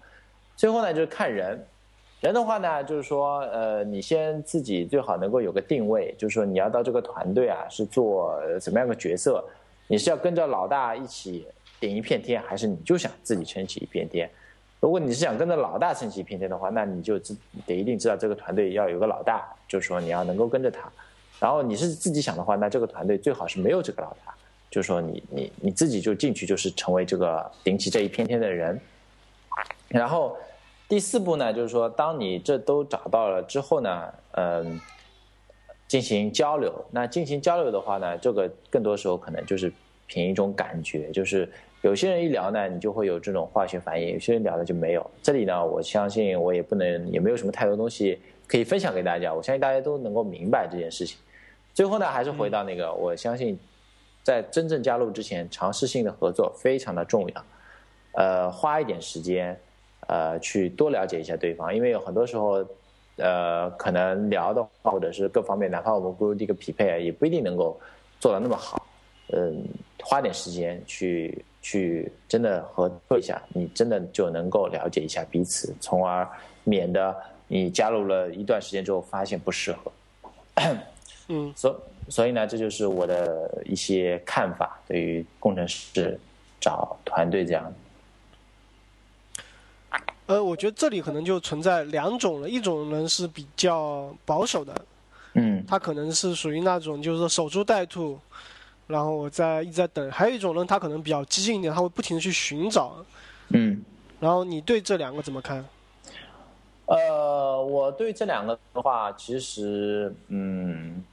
[0.56, 1.64] 最后呢，就是看人。
[2.20, 9.44] 人的话呢，就是说，呃，你先自己最好能够有个定位，就是说你要到这个团队啊，是做怎么样的角色？
[9.86, 11.46] 你是要跟着老大一起
[11.78, 14.28] 顶一片天，还是你就想自己撑起一片天？
[14.80, 17.18] 如果你是想跟着老大撑起一片天的话，那你就
[17.66, 20.90] 得一定知道这个团队要有个老大，就是说你要能够跟着他。
[21.40, 24.34] 然后你是自己想的话，那这个团队最好是没有这个老大，
[24.70, 28.80] 就是说你你你自己就进去，就是成为这个顶起这一片天的人，
[29.88, 30.36] 然后。
[30.90, 34.80] 第四步呢，就是说，当你这都找到了之后呢，嗯，
[35.86, 36.82] 进行交流。
[36.90, 39.70] 那进行交流的话呢，这个更多时候可能就是
[40.06, 41.46] 凭一种感觉，就是
[41.82, 45.10] 有些人一聊呢，你就会有这种化学反应；有些人聊了就没有。
[45.22, 49.32] 这里呢，我相信我也不能，也没有什么太多东西可以分享给大家。
[49.32, 51.18] 我相信大家都能够明白这件事情。
[51.74, 53.58] 最后呢，还是回到那个，我相信
[54.22, 57.44] 在真正加入之前，尝试性的合作非常的重要。
[58.12, 59.58] 呃，花一点时间。
[60.06, 62.64] 呃，去多了解一下对方，因为有很多时候，
[63.16, 67.78] 呃，可能聊的话，或者是各方面，哪怕我们不如这个匹配，也不一定能够
[68.18, 68.87] 做到那么好。
[69.32, 69.64] 嗯，
[70.02, 76.28] 花点时间去去真的合作一下，你真的就能够了解一下彼此，从而
[76.64, 77.14] 免得
[77.46, 79.92] 你加入了一段时间之后发现不适合。
[81.28, 86.18] 嗯， 所所以呢，这就是我的一些看法，对于工程师
[86.58, 87.72] 找团队这样。
[90.26, 94.74] 呃，我觉得这里可能就存在两种了，一种人是比较保守的，
[95.34, 98.18] 嗯，他可能是属于那种就是说守株待兔，
[98.88, 100.10] 然后我在一直在等。
[100.10, 102.96] 还有一种人，他可能比较激进一点，他会不停的去寻找。
[103.50, 103.80] 嗯，
[104.18, 105.64] 然后你对这两个怎么看？
[106.86, 111.04] 呃，我对这两个的话，其实，嗯，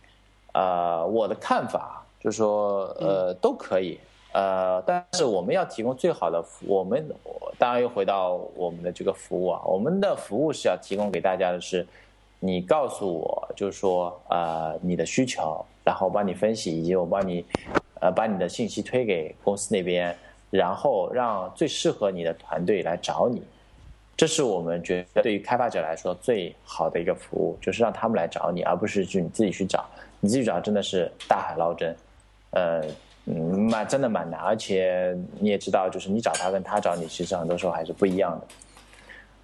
[0.53, 3.99] 呃，我的看法就是说，呃，都可以，
[4.31, 7.05] 呃，但是我们要提供最好的服，我们
[7.59, 11.85] 当然又回到我们的这个服务啊，我们的服务是要提供给大家的是，
[12.39, 17.45] 你告诉我，就是说，呃，你的需求，然后帮你分析，以及我帮你，
[18.01, 20.13] 呃，把你的信息推给公司那边，
[20.49, 23.41] 然后让最适合你的团队来找你。
[24.17, 29.85] 这是我们觉得对于开发者来说最好的一个服务，就是让他们来找你，而不是去你自己去找。
[30.21, 31.95] 你自己找真的是大海捞针，
[32.51, 32.81] 呃，
[33.25, 34.39] 嗯，蛮真的蛮难。
[34.39, 38.47] 而且你也知道，就是你找他跟他找你，其实很多时候还是不一样的。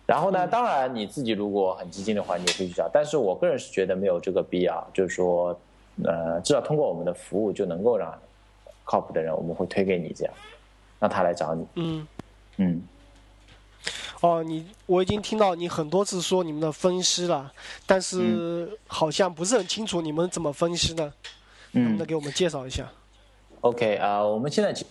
[0.08, 2.90] 然后呢，当然你自己如果很激进的话，你也可以去找。
[2.92, 5.58] 但是我个人是觉得没有这个必要，就是说，
[6.04, 8.14] 呃，至少通过我们的服务就能够让
[8.84, 10.34] 靠谱的人，我们会推给你，这样
[11.00, 11.66] 让他来找你。
[11.76, 12.08] 嗯
[12.58, 12.82] 嗯。
[14.22, 17.52] 哦，你我已经听到你很多次说你们的分析了，
[17.88, 21.12] 但是好像不是很清楚你们怎么分析的，
[21.72, 22.88] 能不能给我们介绍一下
[23.62, 24.86] ？OK 啊，我们现在其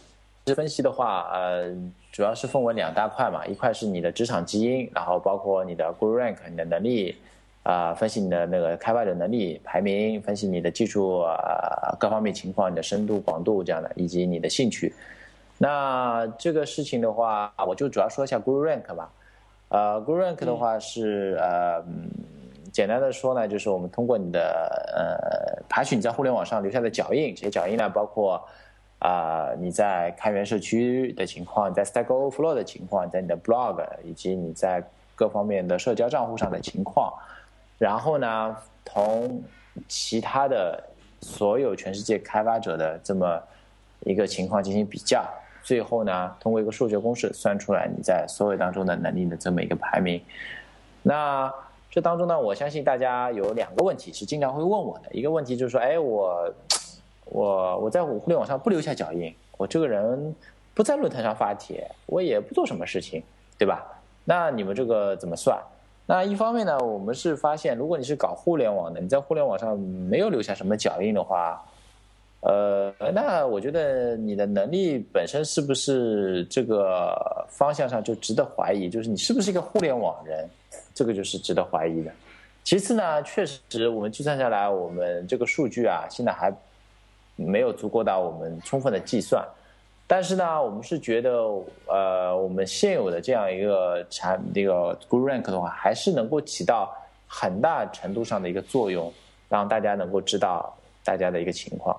[0.46, 1.72] 实分析的话，呃，
[2.11, 7.16] 主要是分为两大块嘛，一块是你的职场基因，然后包括你的 Guru Rank，你的能力
[7.62, 14.94] 啊，分析你的那个开发者能力排名，分析你的技术啊各方面情况，你的深度广度这样的，以及你的兴趣。
[15.58, 19.11] 那这个事情的话，我就主要说一下 Guru Rank 吧。
[19.68, 21.84] 呃，Guru Rank 的话是呃，
[22.72, 24.40] 简单的说呢，就是我们通过你的
[24.96, 28.42] 呃爬取你在互联网上留下的脚印，这些脚印呢包括
[29.00, 34.82] 啊你在开源社区的情况，在 Stack Overflow 的情况，在你的 Blog 以及你在
[35.14, 37.12] 各方面的社交账户上的情况，
[37.81, 39.43] 然后呢同
[39.89, 40.78] 其他的
[41.22, 43.43] 所有全世界开发者的这么
[44.01, 45.24] 一个情况进行比较。
[45.62, 50.20] 最后呢，通过一个数学公式算出来你在所有当中的能力的这么一个排名。
[51.03, 51.53] 那
[51.91, 55.11] 这当中呢，我相信大家有两个问题是经常会问我的。
[55.12, 56.55] 一个问题就是说，哎，我
[57.24, 60.35] 我我在互联网上不留下脚印，我这个人
[60.74, 63.22] 不在论坛上发帖，我也不做什么事情，
[63.59, 63.85] 对吧？
[64.24, 65.59] 那你们这个怎么算？
[66.11, 71.64] 那一方面呢，我们是发现，如果你是搞互联网的，你在互联网上没有留下什么脚印的话。
[72.40, 78.90] 呃，那我觉得你的能力本身是不是这个方向上就值得怀疑？
[78.90, 80.48] 就是你是不是一个互联网人，
[80.92, 82.11] 这个就是值得怀疑的。
[82.64, 86.52] 其次呢，确实我们计算下来，我们这个数据啊，现在还
[87.36, 89.46] 没有足够到我们充分的计算。
[90.12, 91.30] 但是呢，我们是觉得，
[91.86, 96.92] 呃，我们现有的这样一个产这个 Guru Rank 的话，还是能够起到
[97.28, 99.12] 很大程度上的一个作用，
[99.48, 101.96] 让大家能够知道大家的一个情况。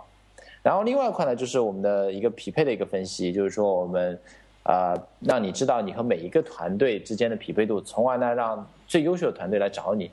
[0.62, 4.20] 然后另外一块呢，就是我们的一个匹配的一个分析，就是说我们，
[4.64, 10.12] 啊，让你知道你和每一个团队之间的匹配度，从而呢让最优秀的团队来找你。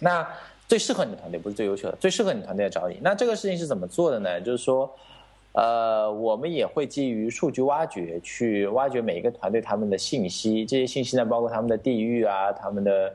[0.00, 0.26] 那
[0.66, 2.98] 最适合你的团队不是最优秀的，最适合你团队来找你。
[3.02, 4.40] 那这个事情是怎么做的呢？
[4.40, 4.90] 就是说，
[5.56, 13.14] 呃，我们也会基于数据挖掘，去挖掘每一个团队他们的信息，这些信息呢包括他们的地域啊，他们的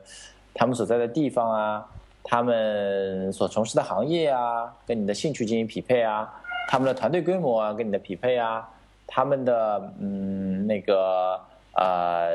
[0.52, 1.88] 他们所在的地方啊。
[2.24, 6.32] 他们所从事的行业啊，跟你的兴趣进行匹配啊，
[6.68, 8.70] 他们的团队规模啊，跟你的匹配啊，
[9.08, 11.40] 他们的嗯那个
[11.74, 12.30] 呃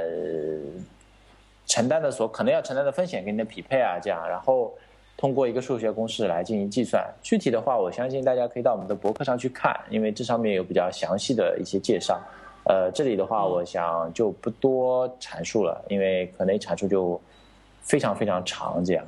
[1.65, 4.73] 承担的所可能要承担的风险跟你的匹配啊，这样，然后
[5.18, 7.03] 通过一个数学公式来进行计算。
[7.22, 12.22] 具体的话，我相信大家可以到我们的博客上去看，因为这上面有比较详细的一些介绍。
[12.65, 17.20] 呃，这里的话，我想就不多阐述了，因为可能一阐述就
[17.82, 19.05] 非常非常长，这样。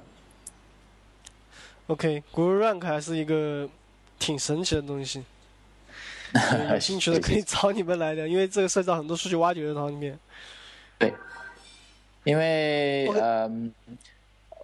[1.88, 3.68] OK，Guru Rank 还是一个
[4.18, 5.24] 挺神奇的东西，
[6.72, 10.18] 有兴趣的可以 找你们来聊，因为这个涉及到很多数据挖掘的方面。
[10.98, 11.14] 对，
[12.24, 13.52] 因为呃，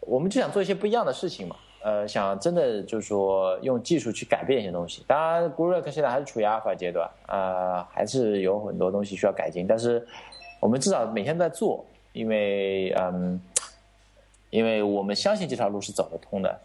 [0.05, 5.03] 我们就想做一些不一样的事情嘛，呃，想真的就是说用技术去改变一些东西。
[5.07, 10.07] 当然 Rank 现在还是处于 Alpha 阶段，呃，还是有很多东西需要改进，但是
[10.59, 13.39] 我们至少每天在做，因为嗯，
[14.49, 16.59] 因为我们相信这条路是走得通的。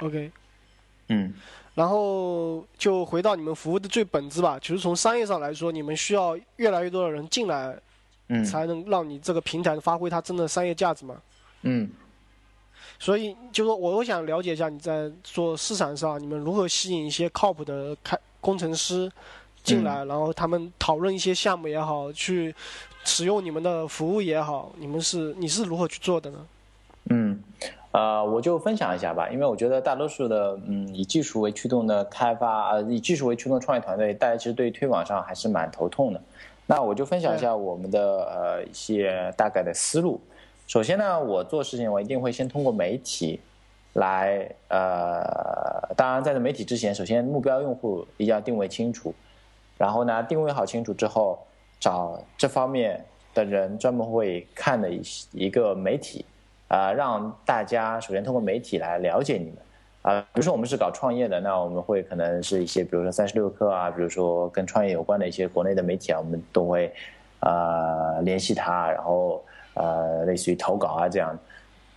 [0.00, 0.30] OK，
[1.08, 1.32] 嗯，
[1.74, 4.58] 然后就回到你们服务的最本质吧。
[4.60, 7.76] 其实从商业上来说，你们需要越来越多的人进来，
[8.28, 11.14] 嗯，才能让你这个平台发挥它真的商业价值嘛。
[11.14, 11.20] 嗯，
[12.98, 19.10] 所以就说，我我想了解一下你在做市场上，你们如何吸引一些靠谱的开工程师
[19.62, 22.54] 进来，然后他们讨论一些项目也好，去
[23.04, 26.46] 使用你们的服务也好，你们是你是如何去做的呢？
[27.10, 27.42] 嗯。
[27.92, 36.20] 呃，我就分享一下吧，因为我觉得大多数的嗯以技术为驱动的开发，呃以技术为驱动的创业团队，大家其实对于推广上还是蛮头痛的。
[36.66, 40.20] 那我就分享一下我们的呃一些大概的思路。
[40.66, 43.40] 首先呢，我做事情我一定会先通过媒体
[43.94, 49.14] 来呃，当然在这媒体之前，首先目标用户一定要定位清楚，
[49.78, 51.38] 然后呢定位好清楚之后，
[51.78, 53.04] 找这方面
[53.34, 55.02] 的人专门会看的一
[55.32, 56.24] 一个媒体
[56.68, 59.56] 啊，让大家首先通过媒体来了解你们。
[60.02, 66.92] 啊，比如说我们是搞创业的，那我们会可能是一些，比如说三十六氪啊，比如说跟创业有关的一些国内的媒体啊，我们都会
[67.40, 69.42] 呃联系他，然后
[69.74, 71.38] 呃类似于投稿啊这样，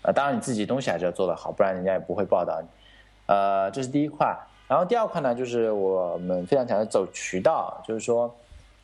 [0.01, 2.67] 呃当然你自己东西还是要做得好，不然人家也不会报道你。
[3.27, 4.35] 呃，这是第一块，
[4.67, 8.33] 然后第二块呢，就是我们非常强调走渠道，就是说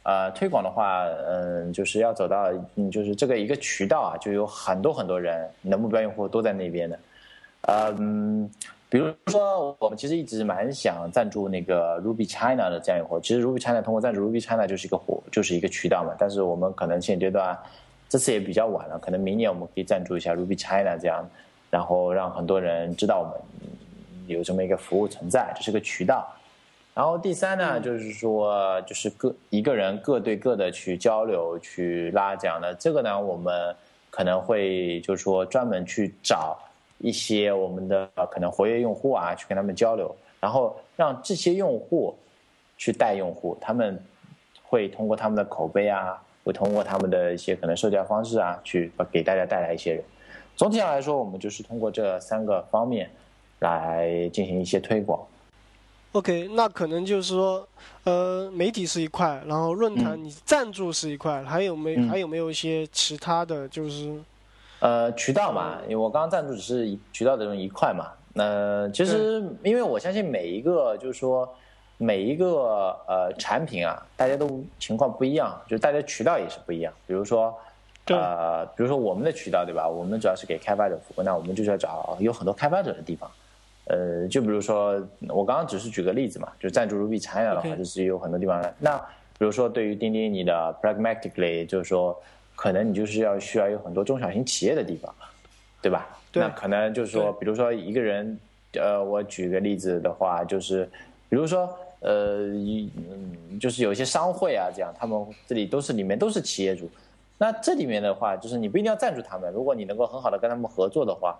[0.03, 6.99] 呃推广的话，嗯，就是要走到，嗯，就是这个一个渠道啊，就有很多很多人，你的目标用户都在那边的，
[7.67, 8.49] 嗯。
[8.93, 16.13] 比如说，我们其实一直蛮想赞助那个 Ruby China 的这样一个其实 Ruby China 通过赞助 Ruby China 就是一个火，就是一个渠道嘛。
[16.15, 17.57] 但是我们可能现阶段
[18.13, 21.27] 这次也比较晚了，可能明年我们可以赞助一下 Ruby China 这样，
[21.71, 23.41] 然后让很多人知道我们
[24.27, 26.31] 有这么一个服务存在，这是个渠道。
[26.93, 32.71] 然后第三呢，就是说，就是各一个人各对各的去交流、去拉这样的。
[32.75, 33.75] 这个呢，我们
[34.11, 36.55] 可能会就是说专门去找。
[36.99, 42.15] 一些我们的可能活跃用户啊，去跟他们交流，然后让这些用户
[42.77, 44.01] 去带用户，他们
[44.63, 50.03] 会通过他们的口碑啊，会通过他们的一些可能社交方式啊，去给大家带来一些人。
[50.55, 53.09] 总体上来说，我们就是通过这三个方面
[53.59, 55.19] 来进行一些推广。
[56.11, 57.67] OK，那可能就是说，
[58.03, 64.13] 呃，媒体是一块，然后论坛你赞助是一块，还有没还有没有一些其他的就是？
[64.79, 68.11] 呃，渠道嘛，因为我刚刚赞助只是渠道的中一块嘛。
[68.33, 71.51] 那其实，因为我相信每一个，就是说
[71.97, 76.93] 每一个呃产品啊，大家都情况不一样，就大家渠道也是不一样。
[77.07, 77.57] 比如说，
[78.07, 79.87] 呃，比如说我们的渠道对吧？
[79.87, 83.29] 我们主要是给开发者服务，那我们就是要找有很多开发者的地方。
[83.85, 88.63] 呃，就比如说我刚刚只是举个例子嘛，就赞助 Ruby China 的话，就是有很多地方。
[88.79, 88.97] 那
[89.37, 92.19] 比如说对于钉钉，你的 pragmatically 就是说。
[92.55, 95.13] 可能你就是要需要有很多中小型企业的地方，
[95.81, 96.07] 对吧？
[96.33, 98.39] 那可能就是说，比如说一个人，
[98.73, 100.87] 呃，我举个例子的话，就是
[101.29, 101.67] 比如说，
[102.03, 106.89] 呃，一嗯，就是有一些商会啊，这样他们这里都是里面都是企业主，
[107.37, 111.39] 那这里面的话，就是你不一定要赞助他们，如果你能够很好的跟他们合作的话，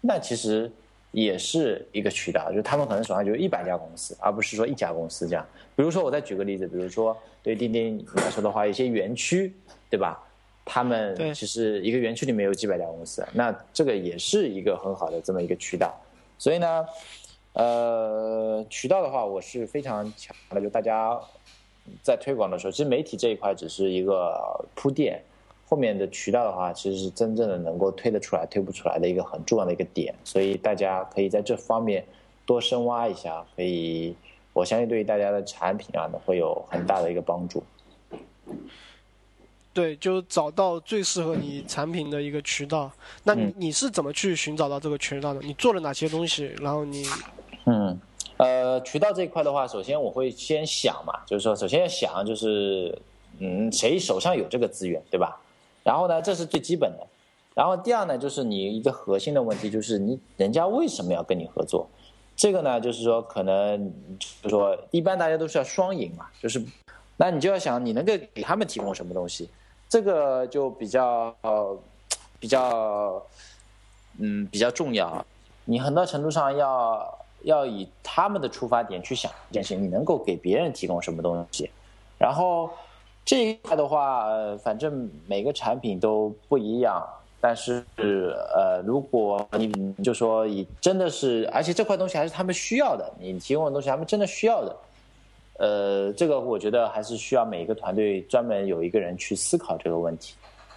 [0.00, 0.70] 那其实
[1.12, 5.46] 也是一个渠道，就是他们可能手上就一百家公司，而不是说一家公司这样。
[5.76, 9.52] 比如说我再举个例子，比如说对钉钉来说的话，一些园区，
[9.88, 10.22] 对吧？
[10.64, 15.92] 他们其实一个园区里面有几百家公司，那这个也是一个很好的这么一个渠道。
[16.38, 16.86] 所以呢，
[17.52, 21.20] 呃，渠道的话，我是非常强的，就大家
[22.02, 25.20] 在推广的时候，其实媒体这一块只是一个铺垫，
[25.66, 30.14] 后面的渠道的话，其实是真正的能够推得出来、推不出来的一个很重要的一个点。
[30.24, 32.04] 所以大家可以在这方面
[32.46, 34.14] 多深挖一下，可以，
[34.52, 37.62] 我相信对于大家的产品啊，会有很大的一个帮助。
[39.80, 42.92] 对，就找到最适合你产品的一个渠道。
[43.24, 45.40] 那你你是怎么去寻找到这个渠道的？
[45.40, 46.54] 你做了哪些东西？
[46.60, 47.02] 然后你，
[47.64, 47.98] 嗯，
[48.36, 52.94] 呃，渠道这一块的话，首先我会先想嘛，就是说，首先要想，就是，
[53.38, 55.40] 嗯，谁手上有这个资源，对吧？
[55.82, 57.06] 然后呢，这是最基本的。
[57.54, 61.88] 然后第二呢，就是你一个核心的问题，就是你人家为什么要跟你合作？
[62.36, 66.62] 这个呢，就是说，可能就是说，一般大家都是要双赢嘛，就是，
[67.16, 69.48] 那你就要想，你能够给他们提供什么东西？
[69.90, 71.76] 这个就比较呃
[72.38, 73.20] 比较
[74.18, 75.26] 嗯比较重要，
[75.64, 81.68] 你很大程度上要要以他们的出发点去想一件事情，你能够给别人提供什么东西。
[82.16, 82.70] 然后
[83.24, 84.26] 这一块的话，
[84.58, 87.04] 反正每个产品都不一样，
[87.40, 94.76] 但是呃，如果你就说以真的是，而且这块东西还是他们需要的，你提供的东西他们真的需要的。
[95.60, 100.34] 呃，这个我觉得还是需要每一个团队专门有一个人去思考这个问题。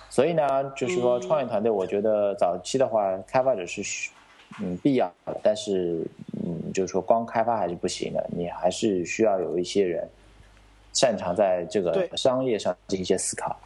[0.10, 0.44] 所以呢，
[0.76, 4.12] 就是说创业团队，我觉得早期的话，开发者是需
[4.60, 6.06] 嗯必要的，但是
[6.46, 10.06] 嗯，就是说光开发还是不行的，你还是需要有一些人
[10.92, 13.58] 擅长在这个商业上进行一些思考。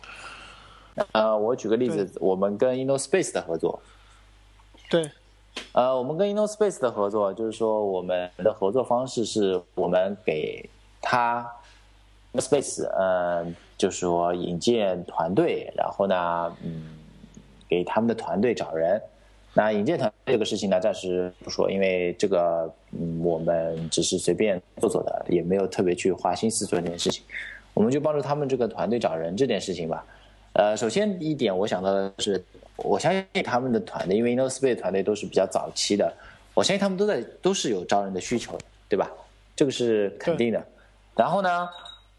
[1.13, 3.79] 呃，我举个例子，我们跟 InnoSpace 的合作。
[4.87, 5.09] 对。
[5.71, 10.63] 呃，我们跟 InnoSpace 的合作，就是说我们的合作方式是我们给
[11.01, 11.49] 他
[12.33, 16.97] ，Space，嗯，就是说引荐团队，然后呢，嗯，
[17.69, 19.01] 给他们的团队找人，
[19.53, 27.23] 那引荐团队这个事情呢，暂时不说，因为这个嗯，我们只是随便做做的，也没有特别去花心思做这件事情。
[27.73, 30.05] 我们就帮助他们这个团队找人这件事情吧。
[30.53, 32.43] 呃，首先一点，我想到的是，
[32.75, 36.11] 我相信他们的团队，因为 InnoSpace 团队都是比较早期的，
[36.55, 39.11] 我相信他们都在都是有招人的需求的，对吧？
[39.55, 40.63] 这个是肯定的。
[41.17, 41.69] 然后呢，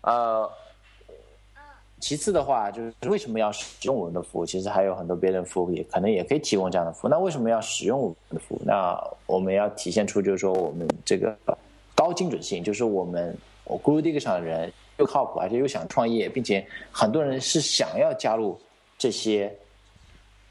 [0.03, 0.51] 呃。
[2.01, 4.47] 其次的话，就是为什么要使用我们的服务？
[4.47, 7.11] 其实还有很多别人服务也可能也可以提供这样的服务。
[7.11, 8.63] 那为什么要使用我们的服务？
[8.65, 8.97] 那
[9.27, 11.37] 我们要体现出就是说我们这个
[11.97, 18.57] 高精准性，就是我们我 GuruDig 上的人又靠谱，而且又想创业，并且很多人是想要加入
[18.97, 19.53] 这些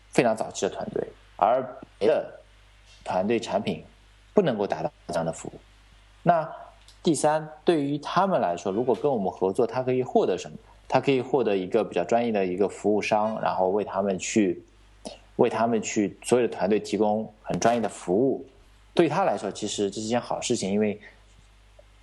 [0.10, 1.02] 非常早期的团队，
[1.38, 1.64] 而
[1.98, 2.30] 别的
[3.06, 3.82] 团队产品
[4.34, 5.54] 不能够达到这样的服务。
[6.24, 6.46] 那
[7.08, 10.58] 第三，对于他们来说，如果跟我们合作，他可以获得什么？
[10.90, 14.62] 他可以获得一个比较专业的一个服务商，然后为他们去，
[15.38, 18.46] 为他们去所有的团队提供很专业的服务。
[18.94, 21.00] 对他来说，其实这是件好事情，因为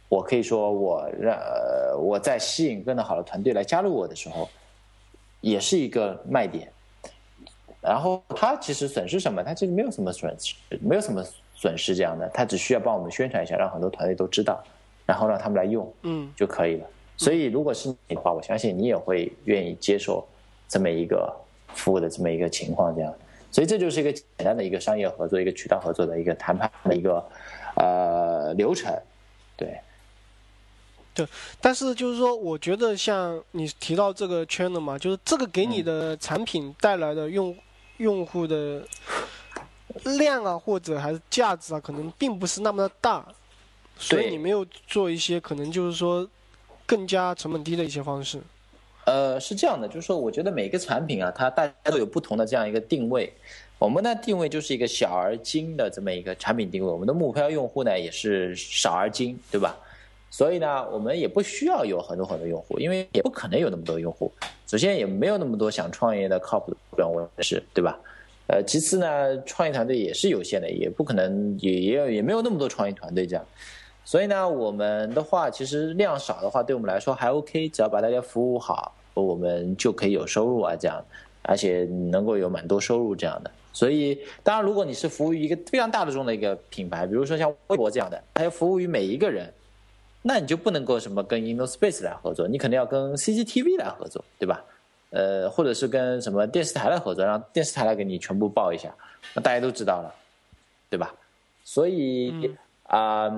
[0.09, 4.49] 我可以说，我让呃我在吸引更多好的团队来加入我的时候，
[5.43, 6.73] 也是一个卖点。
[7.83, 9.45] 然后他其实损失什么？
[9.45, 11.23] 他其实没有什么损失，没有什么
[11.55, 14.65] 损失这样的，他只需要帮我们宣传一下，让很多团队都知道，
[15.07, 16.87] 然后让他们来用，嗯，就可以了。
[17.17, 20.27] 所以，如果是你的话，我相信你也会愿意接受
[20.69, 21.33] 这么一个
[21.75, 23.15] 服务的这么一个情况，这样。
[23.51, 27.25] 所以，这就是一个简单的一个商业合作、一个渠道合作的一个谈判的一个
[27.77, 28.93] 呃流程，
[29.57, 29.79] 对。
[31.15, 31.25] 对，
[31.61, 37.57] 但是就是说，我觉得像你提到这个圈的嘛，就是这个给你的产品带来的用
[37.99, 38.83] 用户的
[40.19, 43.25] 量啊，或者还是价值啊，可能并不是那么的大，
[43.99, 46.29] 所以你没有做一些可能就是说。
[46.87, 48.39] 更加成本低的一些方式，
[49.07, 53.33] 呃，是这样的，就是说，我觉得每个产品啊，它大家都有不同的这样一个定位。
[53.79, 56.93] 我们的定位就是一个小而精的这么一个产品定位。
[56.93, 59.75] 我们的目标用户呢也是少而精，对吧？
[60.31, 64.31] 所以呢，我们也不需要有很多很多用户，因为也不可能有那么多用户。
[64.67, 67.99] 首先，也没有那么多想创业的靠谱的互联网人士，对吧？
[68.49, 73.47] 呃，其次呢，创业团队也是有限的，也不可能也也也没有那么多创业团队这样。
[74.05, 81.03] 所以呢，我们的话其实量少的话，对我们来说还 OK，只要把大家服务好，我们就可以有收入啊，这样，
[81.43, 83.51] 而且能够有蛮多收入这样的。
[83.73, 89.51] 所以，当然，如果你是服务于一个非常大的众的一个品牌，比如说像微博这样的，它要服务于每一个人，
[90.23, 94.63] 那你就不能够什么跟 InnoSpace 来合作，你肯定要跟 CCTV 来合作，对吧？
[95.11, 98.95] 呃，或者是跟什么电视台来合作，让电视台来给你全部报一下，
[99.35, 100.15] 那大家都知道了，
[100.91, 101.15] 对吧？
[101.65, 102.55] 所以。
[102.95, 103.29] 啊，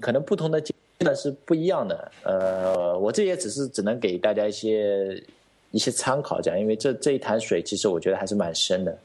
[0.00, 2.10] 可能不同的阶段是不一样的。
[2.22, 5.22] 呃，我这也只是只能给大家一些
[5.70, 8.98] 一些参考，这样，因为这这一潭水其实我觉得还是蛮深的。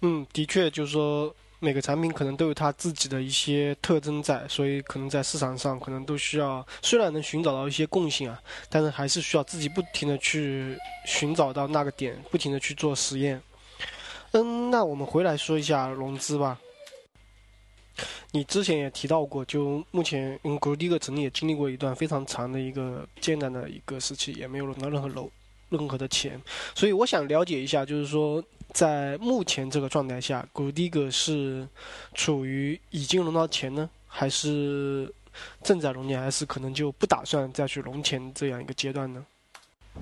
[0.00, 10.76] 嗯，的确，就是说每个产品可能都有它自己的一些特征在，所以可能在市场上可能都需要，虽然能寻找到一些共性啊，但是还是需要自己不停的去
[11.06, 13.40] 寻找到那个点，不停的去做实验。
[14.32, 16.58] 嗯，那我们回来说一下融资吧。
[18.32, 25.30] 你之前也提到过，就目前，因为 g r o d i g 曾经也经历过一段非常长的一个艰难的一个时期，也没有融到任何楼、
[25.68, 26.40] 任何的钱，
[26.74, 28.42] 所以我想了解一下，就是说，
[28.72, 31.66] 在目前这个状态下 g r o d i g 是
[32.14, 35.12] 处于已经融到钱呢，还是
[35.62, 39.26] 正在融钱，还是可能就不打算再去融钱这样一个阶段呢？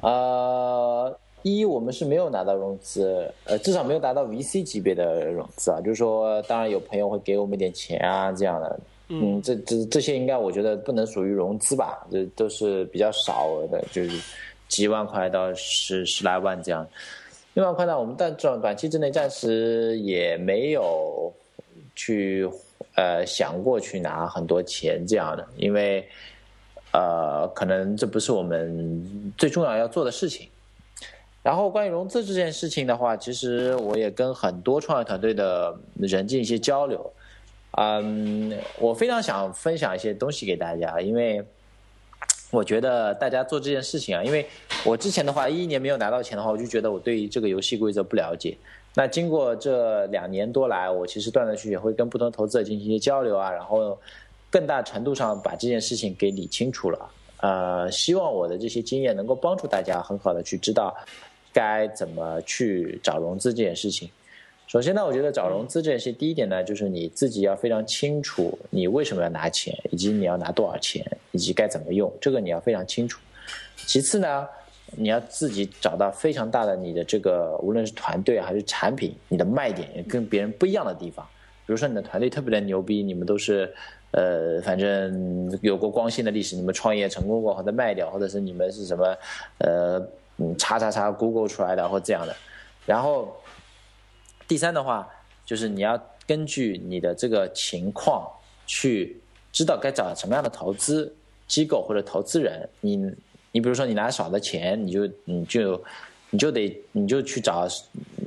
[0.01, 1.19] 呃。
[1.43, 5.81] 一，我们是没有拿到融资，呃，至少没有达到 VC 级别的融资啊。
[5.81, 14.21] 就是说，当然有朋友会给我们点钱啊，这样的，嗯，这这这些应该我觉得不能属于融资吧，这都是比较少额的，就是
[14.69, 16.87] 几万块到十十来万这样。
[17.55, 21.33] 六万块呢，我们在短短期之内暂时也没有
[21.97, 22.49] 去
[22.95, 26.07] 呃想过去拿很多钱这样的，因为
[26.93, 30.49] 呃，可能这不是我们最重要要做的事情。
[31.49, 37.11] 然后关于融资这件事情的话，其实我也跟很多创业团队的人进行一些交流。
[37.71, 41.43] 嗯，我非常想分享一些东西给大家，因为
[42.51, 44.47] 我觉得大家做这件事情啊，因为
[44.85, 48.55] 我之前的话一一年没有拿到钱的话，我就觉得我对于这个游戏规则不了解。
[48.95, 53.99] 那经过这两年多来，我其实断断续续会跟不同投资者进行一些交流啊，然后
[54.51, 57.11] 更大程度上把这件事情给理清楚了。
[57.41, 60.95] 呃，希望我的这些经验能够帮助大家很好的去知道。
[61.53, 64.09] 该怎么去找融资这件事情？
[64.67, 73.19] 首先呢，我觉得找融资这件事，第一点呢，就是你自己要非常清楚你为什么要拿钱，以及你要拿多少钱，以及该怎么用，这个你要非常清楚。
[73.77, 74.47] 其次呢，
[74.91, 81.27] 你要自己找到非常大的你的这个，无论是团队还是产品，你的卖点跟别人不一样的地方。
[81.67, 83.73] 比如说你的团队特别的牛逼，你们都是
[84.11, 89.17] 呃，反正有过光鲜的历史，你们创业成功过，或者卖掉，或者是你们是什么
[89.59, 90.07] 呃，
[90.39, 92.35] 嗯，查查查 Google 出来的或这样的。
[92.87, 93.37] 然后
[94.49, 95.09] 第三的话，
[95.45, 98.29] 就是你要根据你的这个情况
[98.67, 99.21] 去
[99.53, 101.15] 知道该找什么样的投资
[101.47, 103.15] 机构或者投资人，你。
[103.51, 105.83] 你比如说，你拿少的钱，你就你就
[106.29, 107.67] 你就得你就去找，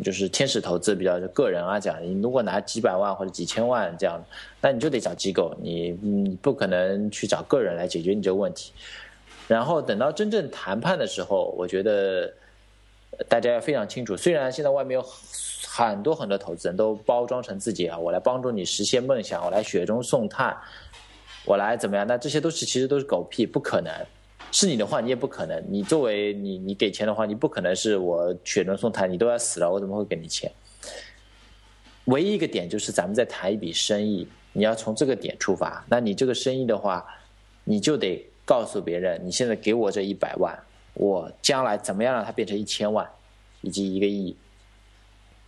[0.04, 1.98] 就是天使投资比较个人啊这样。
[2.02, 4.20] 你如果拿几百万或者几千万这样，
[4.62, 8.74] 那你就得找机构，你你不可能去找个人来解决你这个问题。
[9.52, 12.34] 然后等到真正谈判的时候，我觉得
[13.28, 14.16] 大家要非常清楚。
[14.16, 15.06] 虽然现在外面有
[15.68, 20.56] 很多很多投资人都包装成自己啊，我来帮助你实现梦想，我来雪中送炭，
[21.44, 22.08] 我来怎么样？
[22.08, 23.92] 那这些都是其实都是狗屁，不可能。
[24.54, 25.62] 是你的话，你也不可能。
[25.68, 30.50] 你作为你，你给钱的话，你不可能是我雪中送炭，你都要死了，我怎么会给你钱？
[32.06, 35.86] 唯一一个点就是咱们在谈一笔生意，你要从这个点出发。
[35.90, 37.06] 那你这个生意的话，
[37.66, 40.62] 你就得告诉别人，你现在给我这一百万，
[40.94, 43.10] 我将来怎么样让它变成一千万，
[43.62, 44.36] 以及一个亿，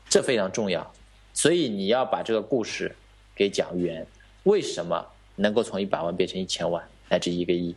[0.08, 0.90] 这非常重要。
[1.34, 2.96] 所以你要把这个故事
[3.36, 4.08] 给讲圆，
[4.44, 7.76] 为什么能够从一百万变成一千万乃至一个亿？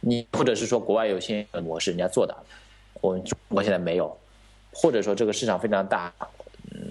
[0.00, 2.36] 你或者是说国外有些模式人家做的，
[3.00, 4.18] 我们我现在没有，
[4.72, 6.12] 或者说这个市场非常大，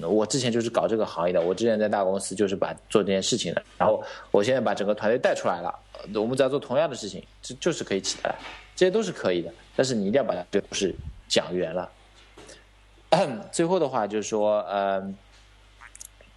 [0.04, 5.74] 我之前就是搞这个行业的，我之前在大公司就是把做这件事情的，然后我现在把整个团队带出来了，
[6.16, 8.36] 我们只要做同样的事情，这就是可以起来，
[8.76, 10.94] 这些都是可以的，但是你一定要把它这个故事
[11.30, 11.90] 讲圆了。
[13.52, 15.14] 最后的话就是说，呃，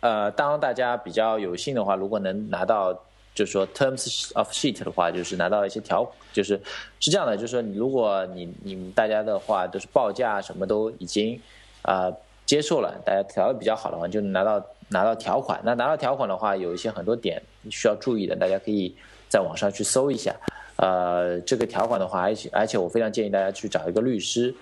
[0.01, 2.99] 呃，当大家比较有幸的话，如果能拿到。
[3.33, 6.61] 就是说，terms of sheet 的话，就是拿到一些条，就是
[6.99, 11.41] 是这样的，就是说，如果你你们大家的话都是报价什么都已经
[11.83, 12.13] 啊
[12.51, 15.61] 接受了，大家调的比较好的话，就能拿到拿到条款。
[15.63, 17.41] 那拿到条款的话，有一些很多点
[17.71, 18.93] 需要注意的，大家可以
[19.29, 20.35] 在网上去搜一下。
[20.75, 24.53] 呃，这个条款的话，而且而且我非常建议大家去找一个律师，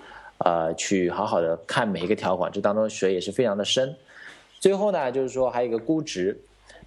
[0.45, 3.97] 呃，去好好的看每一个条款，这当中水也是非常的深。
[4.61, 6.39] 最后呢，就是说还有一个估值。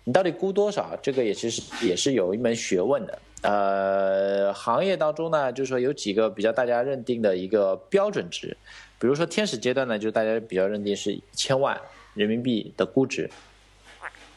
[0.04, 0.96] 你到底估多少？
[1.02, 3.18] 这个也其实也是有一门学问的。
[3.42, 8.56] 呃，行业当中呢，就是说有几个比较大家认定的一个标准值，
[9.02, 11.76] 比如说天使阶段呢，就大家比较认定是一千万
[12.14, 13.28] 人民币的估值。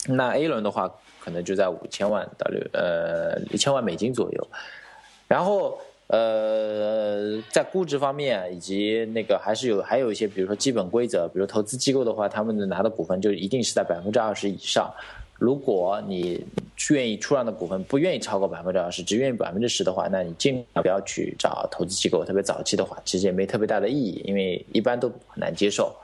[0.09, 0.91] 那 A 轮的话，
[1.21, 4.49] 可能就在五千万到六呃一千万美金左右。
[5.29, 14.91] 然后呃，在估值方面以及那个还是有还有一些，比如说基本规则，比如投资机构的话，他们拿的股份就一定是在百分之二十以上。
[15.45, 16.43] 如果你
[16.91, 22.25] 愿意出让的股份不愿意超过百分之二十，只愿意百分之十的话，那你尽量不要去找投资机构。
[22.25, 25.95] 特别早期的话，其实也没特别大的意义，因为一般都很难接受。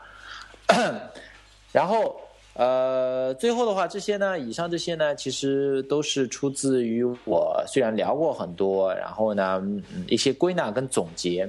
[1.73, 2.21] 然后，
[2.53, 9.63] 呃，最后的话，这些呢，以上这些呢，其实都是出自于我虽然聊过很多，然后呢，
[10.07, 11.49] 一些归纳跟总结。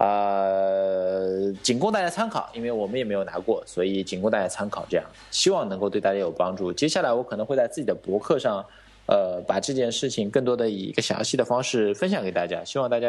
[0.00, 4.82] 呃，仅供大家参考，因为我们也没有拿过，所以仅供大家参考。
[4.88, 6.72] 这样，希望能够对大家有帮助。
[6.72, 8.64] 接下来我可能会在自己的博客上，
[9.04, 12.64] 呃，把这件事情更多的以一个详细的方式分享给大家。
[12.64, 13.08] 希望大家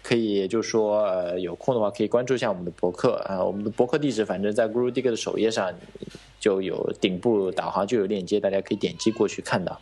[0.00, 3.42] 可以，就是说，呃，有空的话可以关注一下我们的博客啊。
[3.42, 5.74] 我们的博客地址反正在 GuruDigger 的首页上
[6.38, 9.80] 就有顶部导航就有链接，大家可以点击过去看到。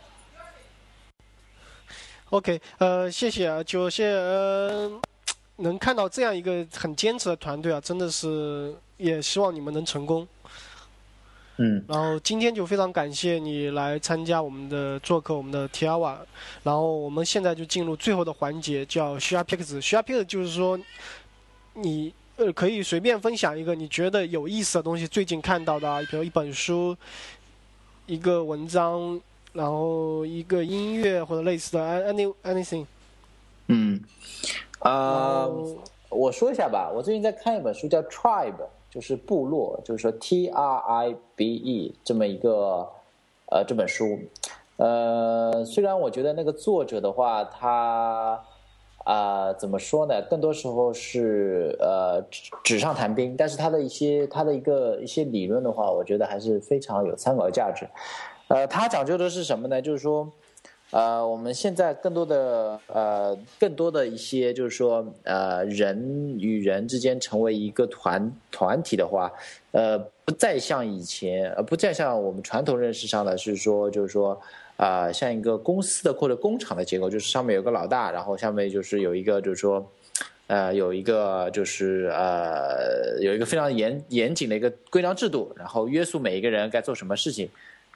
[2.31, 5.10] OK，呃，谢谢啊，就谢呃。
[5.61, 10.27] 能看到这样一个很坚持的团队啊，真的是也希望你们能成功。
[11.59, 11.85] 嗯。
[11.87, 16.19] 然后今天就非常感谢你来参加我们的做客我们的 T R 瓦，
[16.63, 19.81] 然后我们现在就进入最后的环节，叫 Share Picks。
[19.83, 20.79] Share Picks 就是说，
[21.75, 26.97] 你呃可以随便分享一个你觉得有意思的东西，最近看到的，啊比如一本书、
[28.07, 29.21] 一个文章，
[29.53, 32.87] 然后一个音乐或者类似的，any anything。
[33.71, 34.01] 嗯。
[34.81, 35.47] 啊，
[36.09, 36.91] 我说一下吧。
[36.95, 38.53] 我最近在看一本书，叫《Tribe》，
[38.91, 42.89] 就是部落，就是说 T R I B E 这么一个
[43.51, 44.19] 呃这本书。
[44.79, 48.43] 呃，虽然我觉得那个作者的话，他
[49.05, 50.23] 啊怎么说呢？
[50.31, 52.23] 更多时候是呃
[52.65, 57.87] 纸上谈兵，但是他的一些他的一个一些理论的话，我觉得还是非常有参考价值。
[58.49, 59.83] 呃，他讲究的是什么呢？
[59.83, 60.27] 就是说。
[60.91, 69.31] 呃，我们现在更多的呃，更多的一些就是说，呃，人与人之间成为一个团团体的话，
[69.71, 74.41] 呃，不再像以前，呃，不再像我们传统认识上的是说，就是说，
[74.77, 79.89] 啊，像一个公司的或者工厂的结构，就是上面有个老大，然后下面就是有一个就是说，
[80.49, 87.49] 呃，有一个就是呃，有一个非常严严谨的一个规章制度，然后约束每一个人该做什么事情，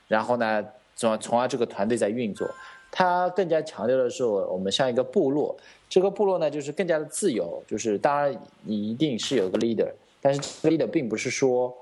[0.06, 0.64] 然后呢，
[0.94, 2.48] 从从而这个团队在运作。
[2.96, 5.56] 他更加强调的是，我们像一个部落，
[5.88, 9.90] 这个部落呢，就是更加的自由，就是当然你一定是有个 leader，
[10.22, 11.74] 但是 leader 并不是说。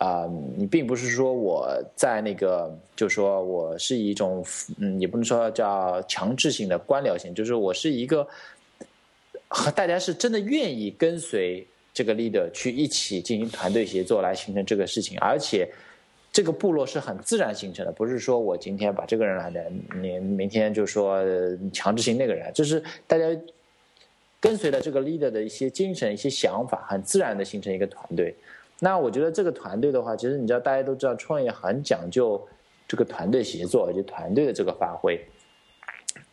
[0.00, 4.44] 啊，你并不是说我在那个，就说我是一种，
[4.78, 8.26] 嗯，也不能说叫强制性的官僚性，就是我是一个
[9.46, 15.72] 和大家是真的愿意跟随这个 leader 去一起进行团队协作来形成这个事情，而且
[16.34, 19.70] 这个部落是很自然形成的，不是说我今天把这个人来的，
[20.02, 21.24] 你明天就说
[21.72, 23.24] 强制性那个人，就是大家
[24.40, 28.34] 跟随了这个 leader 的一些精神、一些想法，很自然的形成一个团队。
[28.80, 32.44] 那我觉得这个团队的话，其实你知道，大家都知道，创业很讲究
[32.88, 35.24] 这个团队协作，以及团队的这个发挥。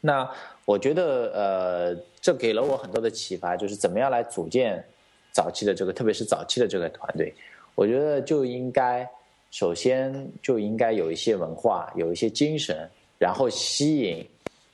[0.01, 0.27] 那
[0.65, 4.83] 我觉得，呃，这给了我很多的启发，就是怎么样来组建
[5.31, 7.31] 早期的这个，特别是早期的这个团队。
[7.75, 9.07] 我觉得就应该
[9.51, 14.27] 首先就应该有一些文化，有一些精神，然后吸引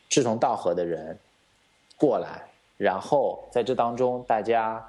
[0.08, 1.18] 志同道合的人
[1.98, 2.42] 过来，
[2.78, 4.82] 然后在这当中大家。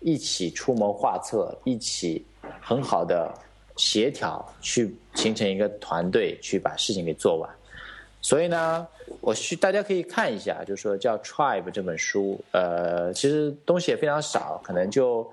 [0.00, 2.22] 一起出谋划策，一起
[2.60, 3.32] 很好的
[3.76, 7.48] 协调，去形成一个团队，去把事情给做完。
[8.20, 8.86] 所以呢，
[9.22, 15.26] 我需大家可以看一下，就是说叫《Tribe》这本书，呃，其实东西也非常少，可能就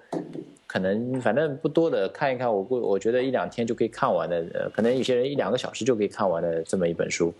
[0.72, 7.34] 可能反正不多的，看一看，我估我觉得一两天就可以看完的，呃，可能有些人一两个小时就可以看完的这么一本书，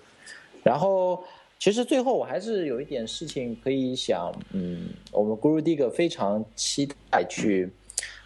[0.63, 1.23] 然后。
[1.63, 7.69] 其实最后我还是有一点事情可以想，嗯，我们 Guru Dig 非常期待去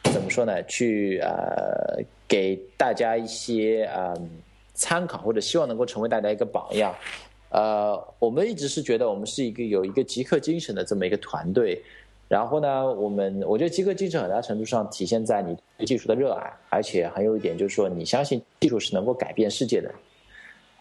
[0.05, 0.63] 怎么说呢？
[0.63, 4.29] 去呃给大家一些嗯
[4.73, 6.95] 参考，或者希望能够成为大家一个榜样。
[7.49, 11.83] 呃，我们一直是觉得我们是一个有一个极客精神的这么一个团队。
[12.27, 19.91] 然后呢，我们我觉得极客精神很大程度上体现在你对技术的热爱，而且还有一点就是说你相信技术是能够改变世界的。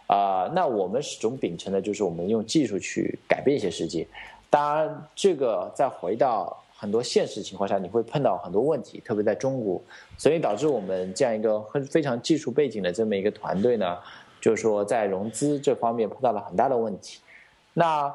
[0.07, 4.07] 啊，那我们始终秉承的就是我们用技术去改变一些世界。
[4.51, 9.81] 当然，这个再回到很多现实情况下，你会碰到很多问题，特别在中国，
[10.19, 13.99] 所以导致我们这样一个很非常技术背景的这么一个团队呢，
[14.41, 17.21] 就是说在融资这方面碰到了很大的问题。
[17.73, 18.15] 那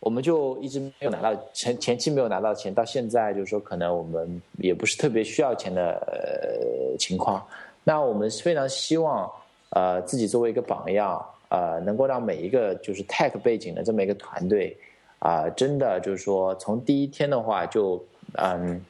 [0.00, 7.46] 我们就一直没有拿到前前期没有拿到钱，到现在就是说可能我们也不是特别需要钱的呃情况。
[7.84, 9.30] 那我们非常希望。
[9.70, 14.74] 呃，自己作为一个榜样，呃，能够让每一个就是 tech 背景的这么一个团队，
[15.18, 18.02] 啊，真的就是说，从第一天的话就，
[18.38, 18.82] 嗯，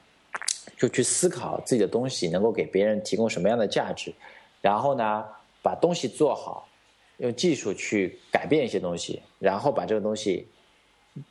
[0.77, 4.15] 就去思考自己的东西能够给别人提供什么样的价值，
[4.63, 5.25] 然后呢，
[5.63, 6.69] 把东西做好，
[7.17, 10.47] 用技术去改变一些东西，然后把这个东西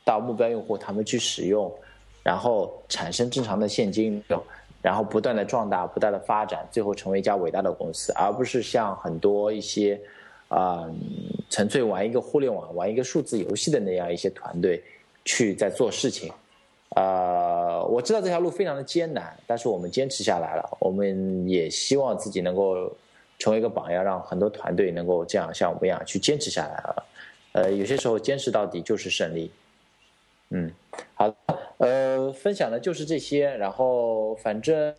[0.04, 1.72] 到目标用户他们去使用，
[2.22, 4.42] 然后产生正常的现金流。
[4.80, 10.00] 然后不断的壮大，不断的发展，最后成为一家伟大的公司，而不是像很多一些，
[10.46, 10.88] 啊，
[11.50, 14.80] 纯粹玩一个互联网、玩一个数字游戏的那样一些团队
[15.24, 16.32] 去在做事情。
[16.90, 20.78] 呃，我知道这条路非常的艰难，但是我们坚持下来了。
[20.78, 22.88] 我们也希望自己能够
[23.36, 27.06] 成为一个榜样，让很多团队能够这样像我们一样去坚持下来了。
[27.52, 29.50] 呃，有些时候坚持到底就是胜利。
[30.50, 30.70] 嗯，
[31.14, 31.34] 好，
[31.76, 33.48] 呃，分享的就是这些。
[33.56, 34.94] 然后，反正，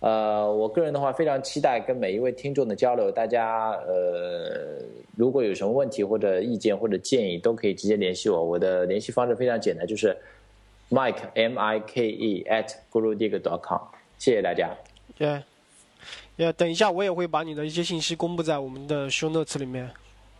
[0.00, 3.10] 呃，我个人的话非常期待跟每一位听众的交流。
[3.10, 4.80] 大家，呃，
[5.14, 8.42] 如果有什么问题或者意见或者建议，都可以直接联系我。
[8.42, 10.16] 我的联系方式非常简单，就是
[10.90, 13.80] Mike M I K E at gurudig dot com。
[14.18, 14.74] 谢谢大家。
[15.18, 15.42] 对，
[16.36, 19.90] 也等一下，我也会把你的一些信息公布在我们的 show notes 里面。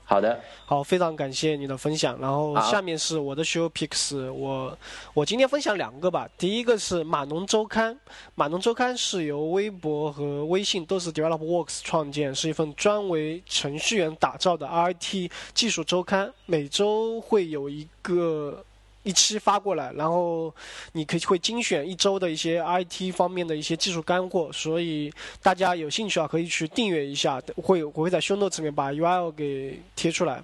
[0.05, 2.19] 好的，好，非常感谢你的分享。
[2.21, 4.77] 然后下面是我的 show picks，我
[5.15, 6.29] 我今天分享两个吧。
[6.37, 7.99] 第一个是码农周刊，
[8.35, 18.65] 码农周刊是由微博和微信都是 DevelopWorks 创建，是一份专为程序员打造的 IT 技术周刊，每周会有一个。
[19.05, 20.53] 一期发过来，然后
[20.93, 27.41] 你可以会精选一周的一些 IT 方面的一些技术干货，所以大家有兴趣啊，可以去订阅一下。
[27.63, 30.43] 会我会在 Show Notes 里面把 URL 给贴出来。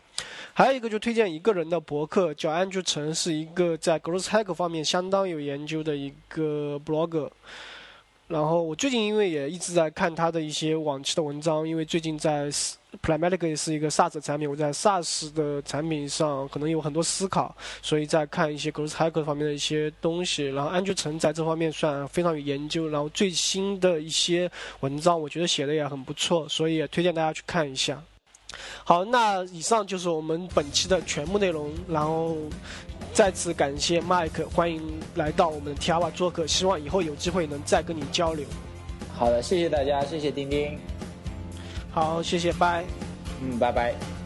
[0.52, 7.30] 还有一个就推荐一个人的博客，叫安卓成，是一个在 Growth Hack 方面相当有研究的一个 blogger。
[8.28, 12.48] 然后我最近因为也一直在看他的一些往期的文章，因为最近在
[13.02, 19.24] p l a m a t i c 是一个 SaaS 产品，我在 SaaS 的产品上可能有很多思考，所以在看一些 Growth Hacker
[19.24, 20.46] 方面的一些东西。
[20.46, 24.50] 然后安全城在这方面算非常有研究，然后最新的一些
[24.80, 28.02] 文章我觉得写的也很不错，所以也推荐大家去看一下。
[28.84, 31.72] 好，那以上就是我们本期的全部内容。
[31.88, 32.36] 然后
[33.12, 34.82] 再次感谢 Mike，欢迎
[35.14, 38.44] 来到我们的 t i a a 做客，希望以后有机会能再跟你交流。
[39.16, 40.76] 好的，谢谢大家，谢谢丁丁。
[41.92, 42.84] 好，谢谢，拜。
[43.42, 44.19] 嗯，拜拜。